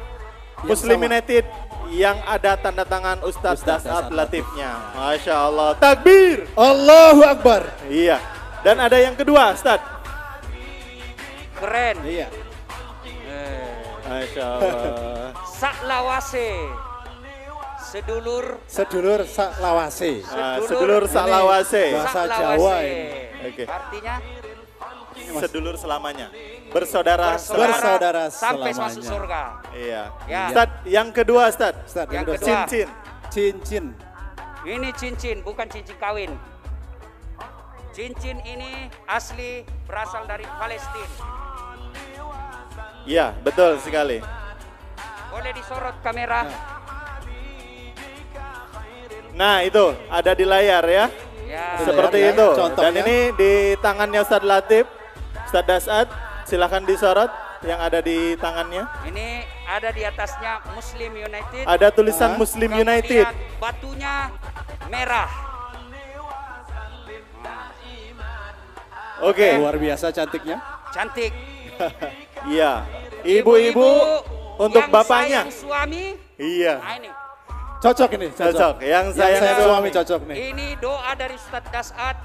[0.64, 1.08] Yang Muslim sama.
[1.12, 1.46] United
[1.94, 4.72] yang ada tanda tangan Ustadz Ustadz Dasat Latifnya.
[4.98, 6.50] Masya Allah, takbir.
[6.58, 7.70] Allahu Akbar.
[7.86, 8.18] Iya,
[8.66, 9.86] dan ada yang kedua, Ustadz.
[11.56, 11.96] Keren.
[12.04, 12.28] Iya.
[14.06, 15.30] Masya Allah.
[15.50, 16.52] Saklawase.
[17.86, 18.46] Sedulur.
[18.66, 20.26] Sedulur Saklawase.
[20.28, 21.94] Ah, sedulur Salawase.
[21.94, 22.58] Bahasa Saklawase.
[22.58, 23.06] Jawa ini.
[23.46, 23.64] Oke.
[23.70, 24.16] Artinya
[25.16, 26.28] Sedulur selamanya.
[26.74, 27.40] Bersaudara.
[27.40, 28.84] bersaudara, Bersaudara sampai selamanya.
[28.92, 29.42] masuk surga.
[29.72, 30.04] Iya.
[30.28, 30.44] Ya.
[30.52, 31.44] Ustadz, yang kedua.
[31.48, 31.76] Ustaz,
[32.12, 32.48] Yang kedua, kedua.
[32.50, 32.88] Cincin.
[33.32, 33.86] Cincin.
[34.66, 36.32] Ini cincin, bukan cincin kawin.
[37.94, 41.16] Cincin ini asli berasal dari Palestina.
[43.06, 44.20] Iya, betul sekali.
[45.32, 46.50] Boleh disorot kamera.
[46.50, 46.60] Nah,
[49.36, 51.06] itu ada di layar ya.
[51.46, 51.78] Ya.
[51.80, 52.48] Seperti ya, itu.
[52.58, 52.84] contohnya.
[52.90, 54.86] Dan ini di tangannya Ustadz Latif,
[55.46, 56.08] Ustadz Dasat.
[56.46, 57.32] Silahkan disorot
[57.66, 58.86] yang ada di tangannya.
[59.10, 61.64] Ini ada di atasnya Muslim United.
[61.66, 62.38] Ada tulisan Ah.
[62.38, 63.26] Muslim Kemudian United.
[63.58, 64.30] Batunya
[64.94, 65.30] merah.
[69.26, 69.58] Oke.
[69.58, 70.58] Luar biasa cantiknya.
[70.94, 71.34] Cantik.
[72.46, 72.86] Iya.
[73.26, 73.90] Ibu-ibu
[74.62, 75.50] untuk yang bapaknya.
[75.50, 76.14] sayang suami.
[76.38, 76.78] Iya.
[76.78, 77.10] Nah ini.
[77.84, 78.28] Cocok ini.
[78.32, 78.74] Cocok.
[78.82, 79.70] Yang sayang sayang suami.
[79.70, 80.36] suami cocok nih.
[80.52, 82.18] Ini doa dari Ustadz Dasat.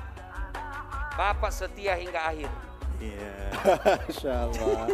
[1.18, 2.48] Bapak setia hingga akhir.
[3.00, 3.32] Iya.
[4.08, 4.84] Masya Allah.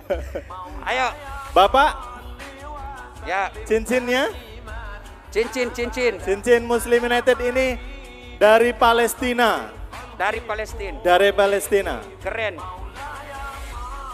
[0.88, 1.06] Ayo,
[1.52, 1.90] Bapak,
[3.28, 4.32] ya cincinnya,
[5.28, 7.76] cincin cincin cincin Muslim United ini
[8.40, 9.68] dari Palestina,
[10.16, 10.98] dari Palestina.
[11.04, 12.00] dari Palestina.
[12.24, 12.77] Keren.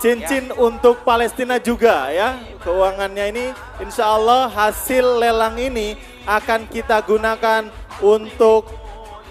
[0.05, 2.37] Cincin untuk Palestina juga ya.
[2.61, 3.47] Keuangannya ini
[3.81, 5.97] insya Allah hasil lelang ini
[6.29, 7.73] akan kita gunakan
[8.05, 8.69] untuk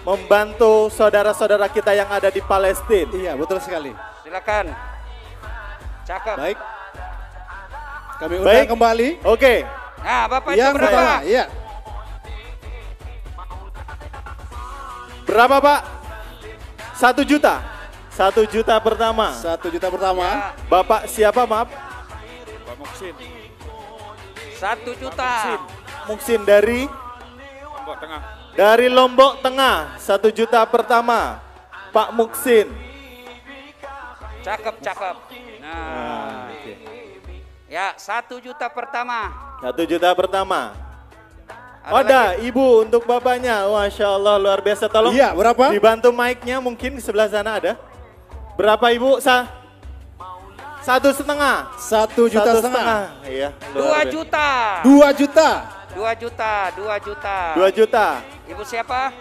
[0.02, 3.14] membantu saudara-saudara kita yang ada di Palestina.
[3.14, 3.94] Iya, betul sekali.
[4.26, 4.74] Silakan.
[6.02, 6.36] Cakep.
[6.42, 6.58] Baik.
[8.18, 8.68] Kami undang Baik.
[8.74, 9.54] kembali Oke,
[10.04, 10.90] Nah, Bapak itu yang berapa?
[10.90, 11.16] pertama.
[11.22, 11.44] Iya.
[15.24, 15.80] berapa Pak?
[16.98, 17.73] Satu juta.
[18.14, 19.34] Satu juta pertama.
[19.34, 20.22] Satu juta pertama.
[20.22, 21.66] Ya, Bapak siapa maaf?
[24.54, 25.58] satu juta.
[26.06, 26.86] Muksin dari
[28.54, 31.42] Dari Lombok Tengah, satu juta pertama.
[31.90, 32.70] Pak Muksin.
[34.46, 35.16] Cakep, cakep.
[35.58, 36.48] Nah,
[37.66, 39.34] ya satu juta pertama.
[39.58, 40.70] Satu juta pertama.
[41.84, 44.88] Ada Ada ibu untuk bapaknya, masya Allah luar biasa.
[44.88, 45.68] Tolong Iya, berapa?
[45.74, 47.76] dibantu mic-nya mungkin di sebelah sana ada.
[48.54, 49.18] Berapa ibu?
[49.18, 49.50] Sa
[50.84, 51.72] satu setengah.
[51.80, 53.00] Satu juta Satu setengah.
[53.24, 53.48] Iya.
[53.72, 54.48] luar Dua juta.
[54.84, 55.50] Dua juta.
[55.94, 57.36] Dua juta, dua juta.
[57.54, 58.06] Dua juta.
[58.50, 59.14] Ibu siapa?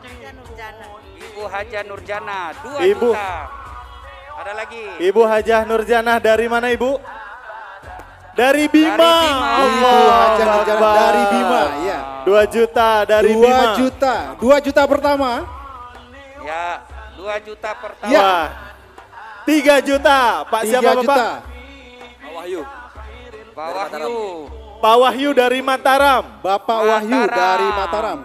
[0.00, 0.86] Haja Nurjana.
[1.20, 2.40] Ibu Haja Nurjana.
[2.64, 3.10] Dua Ibu.
[3.12, 3.32] juta.
[4.40, 4.84] Ada lagi.
[5.04, 6.96] Ibu Hajah Nurjanah dari mana ibu?
[8.32, 8.96] Dari Bima.
[8.96, 9.48] Dari Bima.
[9.52, 10.96] Allah Ibu Hajah Nurjanah Akbar.
[10.96, 11.62] dari Bima.
[11.84, 11.98] Iya.
[12.24, 13.66] Dua juta dari Dua Bima.
[13.76, 14.14] juta.
[14.40, 15.30] Dua juta pertama.
[16.40, 16.80] Ya,
[17.20, 18.08] dua juta pertama.
[18.08, 18.24] Ya.
[18.24, 18.48] Wah.
[19.44, 20.48] Tiga juta.
[20.48, 21.04] Pak Tiga siapa juta.
[21.04, 21.28] Bapak?
[22.16, 22.62] Pak Wahyu.
[24.80, 26.24] Pak Wahyu dari Mataram.
[26.40, 27.36] Bapak Wahyu Mataram.
[27.36, 28.18] dari Mataram.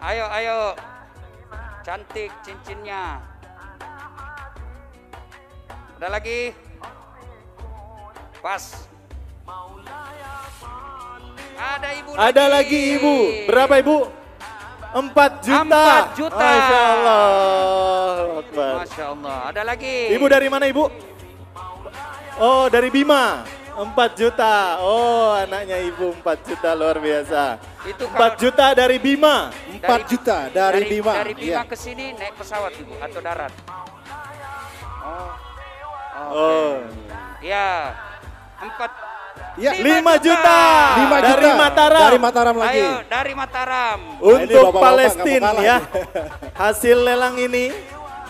[0.00, 0.58] Ayo, ayo.
[1.84, 3.20] Cantik cincinnya.
[6.00, 6.56] Ada lagi?
[8.40, 8.88] Pas.
[11.60, 12.24] Ada ibu lagi.
[12.24, 13.16] Ada lagi ibu.
[13.44, 14.19] Berapa ibu?
[14.90, 15.62] Empat juta.
[15.62, 16.50] Empat juta.
[16.50, 18.14] Masya Allah.
[18.42, 18.74] Akbar.
[18.82, 19.38] Masya Allah.
[19.54, 19.96] Ada lagi.
[20.10, 20.90] Ibu dari mana ibu?
[22.40, 23.46] Oh dari Bima.
[23.78, 24.82] Empat juta.
[24.82, 27.62] Oh anaknya ibu empat juta luar biasa.
[27.86, 29.54] Itu Empat kalau juta dari Bima.
[29.70, 31.14] Empat juta dari, Bima.
[31.22, 31.70] Dari Bima Iya.
[31.70, 33.52] ke sini naik pesawat ibu atau darat?
[35.00, 35.30] Oh.
[36.34, 36.74] Oh.
[37.40, 37.94] Ya.
[38.60, 39.09] Empat.
[39.58, 39.76] Ya.
[39.76, 40.60] Lima juta.
[40.96, 41.58] Lima dari juta.
[41.58, 42.00] Mataram.
[42.00, 42.80] Dari Mataram lagi.
[42.80, 43.98] Ayo dari Mataram.
[44.00, 45.76] Nah, Untuk bapak-bapak Palestina ya.
[46.54, 47.74] Hasil lelang ini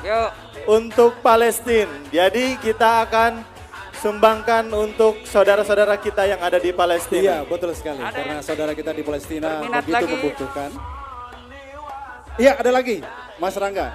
[0.01, 0.31] Yuk.
[0.67, 1.93] untuk Palestina.
[2.09, 3.47] Jadi kita akan
[3.95, 7.35] sumbangkan untuk saudara-saudara kita yang ada di Iya, Palestina.
[7.45, 8.01] betul sekali.
[8.01, 10.11] Ada Karena saudara kita di Palestina berminat begitu lagi?
[10.11, 10.71] membutuhkan.
[12.37, 12.97] Iya, ada lagi.
[13.37, 13.93] Mas Rangga.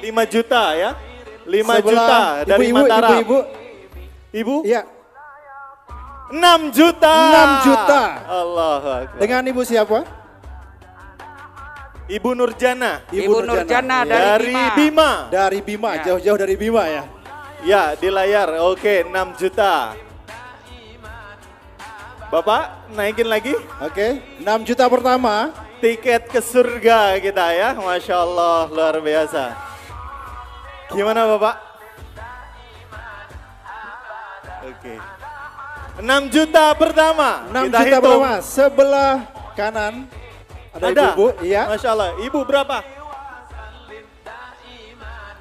[0.00, 0.90] 5 juta ya.
[1.46, 3.10] 5 Sebelah juta dari ibu-ibu, Mataram.
[3.14, 3.38] Ibu-ibu.
[4.32, 4.54] Ibu?
[4.66, 4.82] Iya,
[6.28, 7.14] 6 juta.
[7.14, 8.02] 6 juta.
[8.26, 9.18] Allah Akbar.
[9.18, 9.98] dengan ibu siapa?
[12.06, 14.10] Ibu Nurjana Ibu Nurjana Iya.
[14.10, 14.74] dari dari Bima.
[14.78, 15.10] Bima.
[15.26, 16.02] Dari Bima, Ya.
[16.06, 17.02] jauh-jauh dari Bima ya.
[17.66, 18.46] Ya, di layar.
[18.62, 19.94] Oke, 6 juta.
[22.26, 25.50] Bapak, naikin lagi Oke, 6 juta pertama.
[25.78, 27.74] tiket ke surga kita ya.
[27.74, 29.44] Masya Allah, luar biasa.
[30.92, 31.56] Gimana Bapak?
[34.66, 34.94] Oke.
[35.96, 37.30] 6 juta pertama.
[37.50, 38.02] 6 kita juta hitung.
[38.20, 38.32] pertama.
[38.44, 39.14] Sebelah
[39.56, 39.94] kanan
[40.76, 41.26] ada, ibu-ibu.
[41.40, 41.62] Iya.
[41.72, 42.10] Masya Allah.
[42.20, 42.78] Ibu berapa?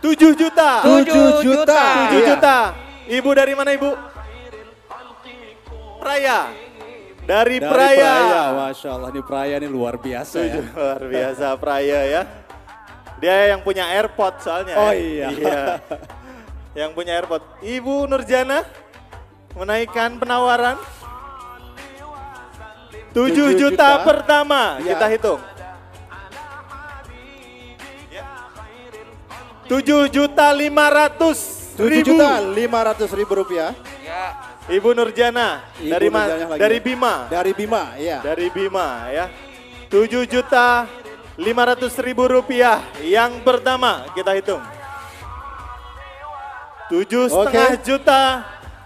[0.02, 0.70] 7 juta.
[0.86, 1.82] Tujuh 7 juta.
[1.82, 2.28] 7 Iya.
[2.34, 2.58] juta.
[3.06, 3.91] Ibu dari mana ibu?
[6.02, 6.54] Praya.
[7.26, 8.14] Dari, Dari Praya.
[8.22, 8.43] Praya.
[8.70, 10.62] Masya Allah, ini Praya ini luar biasa ya.
[10.62, 12.22] Luar biasa Praya ya.
[13.26, 14.78] Dia yang punya airport soalnya.
[14.78, 15.34] Oh ya.
[15.34, 15.82] iya.
[16.86, 17.41] yang punya airport.
[17.65, 18.61] Ibu Nurjana
[19.57, 20.78] menaikkan penawaran.
[20.78, 24.05] 7 Tujuh juta, juta.
[24.05, 24.93] pertama Iya.
[24.93, 25.41] kita hitung.
[29.65, 32.13] 7 juta 500 7 ribu.
[32.13, 33.73] juta 500 ribu rupiah.
[34.05, 34.38] Ya.
[34.69, 37.26] Ibu Nurjana Ibu dari Nurjana dari Bima.
[37.26, 38.21] Dari Bima, ya.
[38.21, 39.34] Dari Bima ya.
[39.89, 40.86] 7 juta
[41.36, 42.79] 500 ribu rupiah.
[43.03, 44.63] Yang pertama kita hitung.
[46.88, 48.23] Tujuh setengah juta.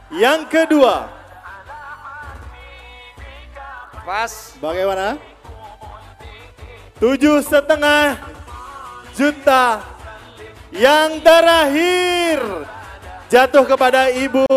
[0.10, 0.96] Yang kedua.
[4.02, 4.58] Pas.
[4.58, 5.22] Bagaimana?
[6.98, 8.18] Tujuh setengah
[9.14, 9.86] juta.
[10.74, 12.40] Yang terakhir.
[13.30, 14.50] Jatuh kepada Ibu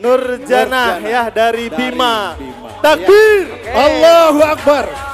[0.00, 1.04] Nurjana, Nurjana.
[1.04, 2.32] ya dari, Dari Bima.
[2.40, 2.80] Bima.
[2.80, 3.44] Takbir.
[3.52, 3.68] Oke.
[3.76, 5.09] Allahu Akbar.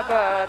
[0.00, 0.48] Man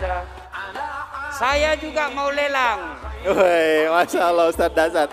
[1.31, 2.95] Saya juga mau lelang.
[3.25, 5.09] Woi, Masya Allah Ustadz Dasat.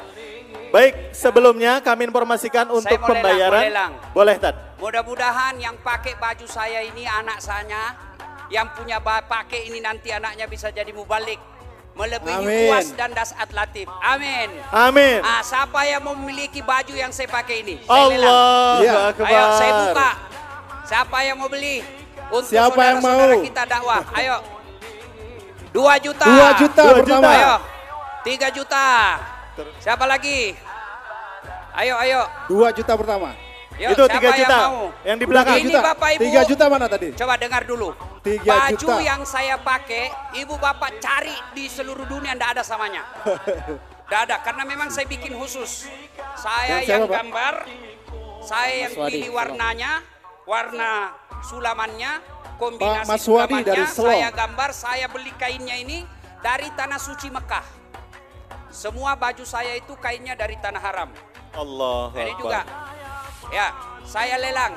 [0.69, 3.61] Baik, sebelumnya kami informasikan untuk mau lelang, pembayaran.
[3.61, 3.93] mau lelang.
[4.13, 4.55] Boleh, Tad.
[4.77, 7.97] Mudah-mudahan yang pakai baju saya ini anak saya,
[8.53, 11.41] yang punya pakai ini nanti anaknya bisa jadi mubalik.
[11.99, 12.71] Melebihi Amin.
[12.71, 13.91] puas dan dasat latif.
[13.99, 14.47] Amin.
[14.71, 15.19] Amin.
[15.19, 17.75] Ah, siapa yang memiliki baju yang saya pakai ini?
[17.83, 18.23] Saya lelang.
[18.23, 18.95] Allah Iya.
[19.11, 19.27] Akbar.
[19.27, 20.11] Ayo saya buka.
[20.87, 21.98] Siapa yang mau beli?
[22.29, 23.41] Untuk Siapa yang mau?
[23.41, 24.03] kita dakwah.
[24.13, 24.37] Ayo.
[25.73, 26.25] Dua juta.
[26.25, 27.23] Dua juta Dua pertama.
[27.25, 27.31] juta.
[27.33, 27.55] Ayo.
[28.21, 28.87] Tiga juta.
[29.81, 30.53] Siapa lagi?
[31.73, 32.21] Ayo, ayo.
[32.47, 33.33] Dua juta pertama.
[33.79, 34.57] Yuk, Itu tiga yang juta.
[34.59, 34.79] mau?
[35.07, 35.57] Yang di belakang.
[35.63, 36.23] Ini Bapak Ibu.
[36.27, 37.09] Tiga juta mana tadi?
[37.15, 37.95] Coba dengar dulu.
[38.27, 38.99] Tiga Baju juta.
[38.99, 43.07] yang saya pakai, ibu bapak cari di seluruh dunia tidak ada samanya.
[44.09, 45.85] Tidak ada, karena memang saya bikin khusus.
[46.33, 47.17] Saya Yang yang siapa, Pak?
[47.21, 47.55] gambar,
[48.41, 49.93] saya yang Mas pilih warnanya,
[50.43, 50.93] warna
[51.41, 52.13] sulamannya,
[52.57, 54.13] kombinasi Mas sulamannya, dari Selong.
[54.13, 56.03] saya gambar, saya beli kainnya ini
[56.39, 57.65] dari tanah suci Mekah.
[58.69, 61.11] Semua baju saya itu kainnya dari tanah haram.
[61.51, 62.39] Allah Ini Akbar.
[62.39, 62.61] juga,
[63.49, 63.67] ya
[64.05, 64.75] saya lelang.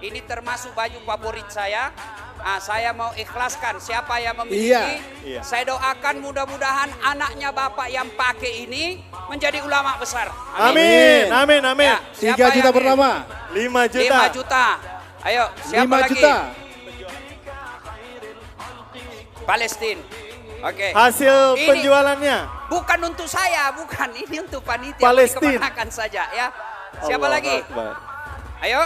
[0.00, 1.92] Ini termasuk baju favorit saya.
[2.44, 4.68] Ah, saya mau ikhlaskan siapa yang memiliki.
[4.68, 4.82] Iya,
[5.24, 5.40] iya.
[5.40, 9.00] Saya doakan mudah-mudahan anaknya bapak yang pakai ini
[9.32, 10.28] menjadi ulama besar.
[10.52, 11.88] Amin, amin, amin.
[11.88, 13.10] Ya, Tiga siapa juta yang- pertama.
[13.48, 14.04] Lima juta.
[14.20, 14.66] 5 juta.
[15.24, 16.10] Ayo, siapa Lima lagi?
[16.20, 16.34] juta.
[19.44, 20.02] Palestina.
[20.64, 20.88] Oke.
[20.96, 22.38] Hasil Ini- penjualannya.
[22.72, 24.08] Bukan untuk saya, bukan.
[24.24, 25.04] Ini untuk panitia.
[25.04, 25.60] Palestina.
[25.60, 25.92] Palestina.
[25.92, 26.48] saja ya.
[27.04, 27.56] Siapa Allah lagi?
[27.60, 27.92] Akbar.
[28.64, 28.80] Ayo.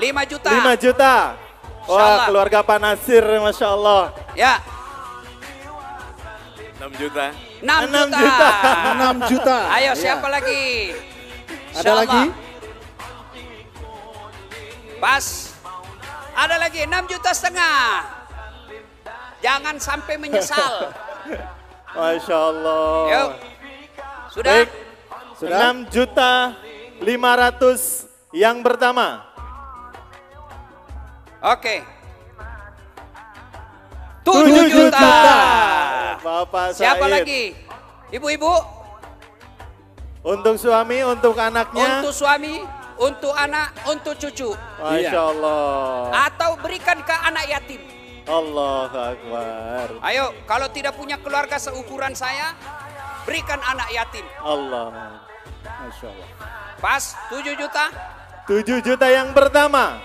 [0.00, 0.48] 5 juta.
[0.48, 1.14] 5 juta.
[1.84, 2.26] Wah, Allah.
[2.28, 4.02] keluarga Pak Nasir, Masya Allah.
[4.32, 4.60] Ya.
[6.80, 7.32] 6 juta.
[7.60, 8.20] 6 Enam juta.
[8.20, 8.50] juta.
[8.96, 9.58] Enam juta.
[9.76, 10.96] Ayo siapa lagi?
[11.76, 12.22] Ada lagi?
[15.00, 15.24] Pas.
[16.36, 17.80] Ada lagi 6 juta setengah.
[19.40, 20.92] Jangan sampai menyesal.
[21.96, 22.94] Masya Allah.
[23.08, 23.30] Yuk.
[24.30, 24.52] Sudah?
[24.54, 24.68] Baik,
[25.34, 25.58] Sudah?
[25.74, 26.32] 6 juta
[27.00, 29.24] 500 yang pertama.
[31.40, 31.82] Oke.
[34.22, 35.10] 7 7 juta.
[36.20, 37.14] Bapak Siapa Said.
[37.16, 37.42] lagi?
[38.12, 38.54] Ibu-ibu,
[40.20, 42.04] Untuk suami, untuk anaknya.
[42.04, 42.60] untuk suami,
[43.00, 44.52] untuk anak, untuk cucu.
[44.76, 45.16] Masya.
[45.16, 46.28] Allah.
[46.28, 47.80] Atau berikan ke anak yatim.
[48.28, 49.86] Allah Akbar.
[50.04, 52.52] Ayo, kalau tidak punya keluarga seukuran saya,
[53.24, 54.22] berikan anak yatim.
[54.44, 55.16] Allah.
[55.64, 56.28] Masya Allah.
[56.76, 57.84] Pas 7 juta?
[58.44, 59.98] 7 juta yang pertama.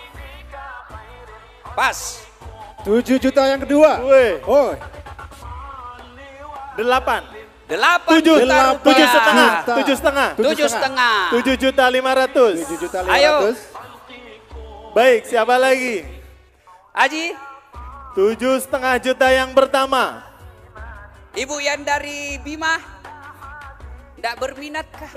[1.75, 2.23] Pas.
[2.87, 3.99] Tujuh juta yang kedua.
[4.05, 4.39] Wih.
[4.45, 4.71] Oh,
[6.77, 7.34] 8.
[7.66, 9.09] 8 Tujuh, juta Delapan tujuh rupiah.
[9.09, 11.18] setengah, tujuh setengah, Tujuh Tujuh setengah.
[11.34, 12.55] tujuh juta lima ratus.
[12.61, 13.34] tujuh juta lima Ayo.
[13.41, 13.57] ratus.
[14.93, 16.05] Baik, siapa lagi?
[16.93, 17.26] Aji,
[18.13, 20.24] Tujuh setengah juta yang pertama.
[21.34, 22.80] ibu yang dari Bima,
[24.16, 25.11] tidak berminat kah?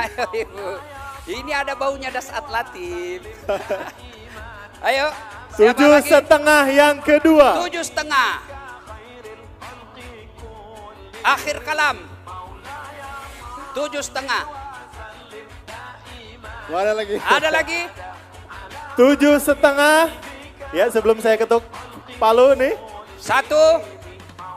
[0.00, 0.68] Ayo ibu,
[1.28, 3.22] ini ada baunya dasat latif.
[4.88, 5.14] Ayo,
[5.52, 7.60] Tujuh setengah yang kedua.
[7.62, 8.40] Tujuh setengah.
[11.22, 11.96] Akhir kalam.
[13.72, 14.42] Tujuh setengah.
[16.68, 17.16] Ada lagi.
[17.18, 17.80] Ada lagi?
[19.00, 20.10] Tujuh setengah.
[20.72, 21.62] Ya sebelum saya ketuk
[22.16, 22.74] palu nih.
[23.22, 23.78] Satu,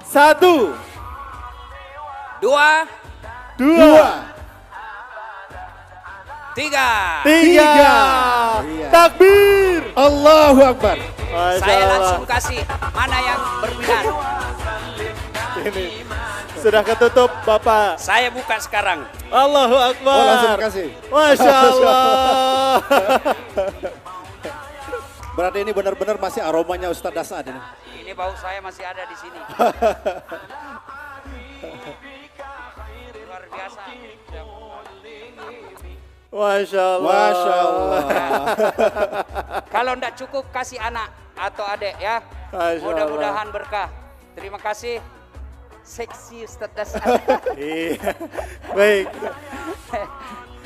[0.06, 0.74] Satu,
[2.40, 2.88] dua,
[3.60, 4.10] dua, Dua.
[6.56, 6.90] tiga.
[7.28, 7.70] tiga.
[7.70, 7.70] Tiga.
[8.66, 8.90] Iya.
[8.90, 9.82] Takbir.
[9.94, 10.98] Allahu Akbar.
[11.62, 12.60] Saya langsung kasih
[12.90, 14.06] mana yang berminat.
[15.66, 15.86] Ini
[16.66, 18.02] sudah ketutup Bapak.
[18.02, 19.06] Saya buka sekarang.
[19.30, 20.18] Allahu Akbar.
[20.18, 20.90] Oh, langsung kasih.
[21.14, 22.74] Masya Allah.
[25.38, 27.62] Berarti ini benar-benar masih aromanya Ustadz Dasad ini.
[28.02, 29.38] Ini bau saya masih ada di sini.
[33.14, 33.82] Luar biasa.
[36.34, 37.14] Masya Allah.
[37.14, 38.04] Masya Allah.
[39.76, 42.26] Kalau enggak cukup kasih anak atau adik ya.
[42.82, 43.94] Mudah-mudahan berkah.
[44.34, 44.98] Terima kasih.
[45.86, 47.06] Seksi Dasar.
[47.56, 48.12] Iya.
[48.74, 49.06] Baik.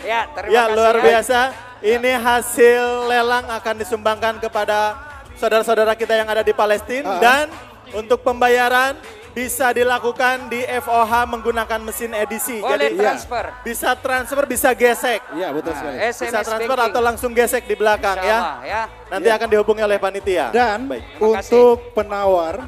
[0.02, 0.76] ya, terima Ya kasih.
[0.76, 1.04] luar ya.
[1.04, 1.40] biasa.
[1.80, 4.96] Ini hasil lelang akan disumbangkan kepada
[5.36, 7.20] saudara-saudara kita yang ada di Palestina Ah.
[7.20, 7.46] dan
[7.94, 8.96] untuk pembayaran
[9.30, 12.60] bisa dilakukan di FOH menggunakan mesin edisi.
[12.60, 13.46] Boleh Jadi transfer.
[13.62, 15.22] bisa transfer, bisa gesek.
[15.32, 15.96] Iya betul sekali.
[16.02, 16.90] SMS Bisa transfer banking.
[16.92, 18.40] atau langsung gesek di belakang Insya ya.
[18.40, 18.84] Allah, ya.
[19.08, 20.48] Nanti akan dihubungi oleh panitia.
[20.50, 21.04] Dan Baik.
[21.20, 22.68] Untuk penawar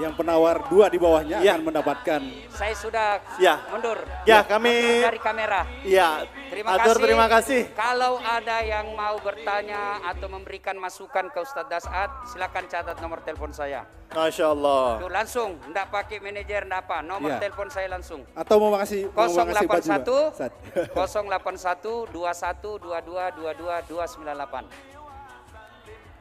[0.00, 1.54] yang penawar dua di bawahnya Ya.
[1.54, 2.20] akan mendapatkan
[2.50, 3.60] Saya sudah Ya.
[3.68, 4.00] mundur.
[4.24, 5.62] Ya, kami- dari kamera.
[5.80, 7.04] Iya, Terima Atur kasih.
[7.06, 7.62] terima kasih.
[7.72, 13.54] Kalau ada yang mau bertanya atau memberikan masukan ke Ustadz Dasat, silakan catat nomor telepon
[13.54, 13.86] saya.
[14.10, 14.98] Masya Allah.
[14.98, 17.06] Tuh langsung, enggak pakai manajer, enggak apa.
[17.06, 17.38] Nomor Ya.
[17.38, 18.26] telepon saya langsung.
[18.34, 20.34] atau mau kasih mau kasih baju 081 Pak?
[20.34, 20.52] Ustaz.
[20.90, 24.66] 081 21 22 22 298.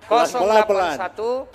[0.05, 0.97] Pelan-pelan.
[0.97, 1.49] 081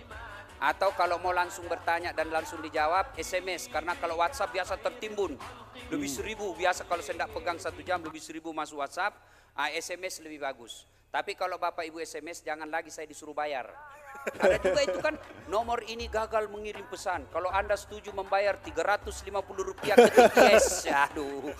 [0.62, 5.34] Atau kalau mau langsung bertanya dan langsung dijawab SMS karena kalau WhatsApp biasa tertimbun
[5.90, 9.18] lebih seribu biasa kalau saya tidak pegang satu jam lebih seribu masuk WhatsApp
[9.59, 10.86] ah, SMS lebih bagus.
[11.11, 13.70] Tapi kalau bapak ibu SMS jangan lagi saya disuruh bayar.
[14.40, 15.14] Ada juga itu kan
[15.52, 17.28] nomor ini gagal mengirim pesan.
[17.28, 21.52] Kalau anda setuju membayar 350 rupiah ke TPS, aduh.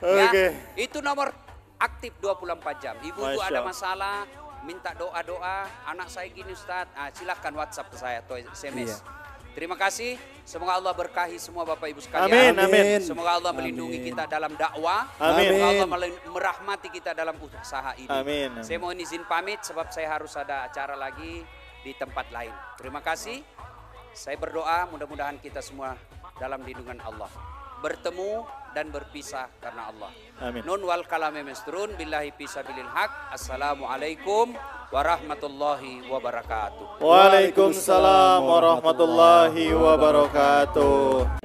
[0.00, 0.46] ya, Oke.
[0.78, 1.34] itu nomor
[1.82, 2.94] aktif 24 jam.
[3.02, 4.16] Ibu-ibu Masya ada masalah,
[4.62, 9.02] minta doa-doa, anak saya gini Ustaz, ah, silahkan WhatsApp ke saya atau SMS.
[9.02, 9.21] Iya.
[9.52, 10.16] Terima kasih.
[10.48, 12.56] Semoga Allah berkahi semua Bapak Ibu sekalian.
[12.56, 12.98] Amin, amin.
[13.04, 14.08] Semoga Allah melindungi Amin.
[14.10, 15.06] kita dalam dakwah.
[15.20, 15.52] Amin.
[15.52, 15.88] Semoga Allah
[16.32, 18.08] merahmati kita dalam usaha ini.
[18.08, 18.64] Amin, amin.
[18.64, 21.44] Saya mohon izin pamit sebab saya harus ada acara lagi
[21.84, 22.54] di tempat lain.
[22.80, 23.44] Terima kasih.
[24.16, 26.00] Saya berdoa mudah-mudahan kita semua
[26.40, 27.28] dalam lindungan Allah.
[27.82, 30.12] Bertemu dan berpisah karena Allah.
[30.38, 30.62] Amin.
[30.62, 33.34] Nun wal kalame mesturun billahi fisabilil haq.
[33.34, 34.54] Assalamualaikum
[34.94, 37.02] warahmatullahi wabarakatuh.
[37.02, 41.42] Waalaikumsalam warahmatullahi wabarakatuh.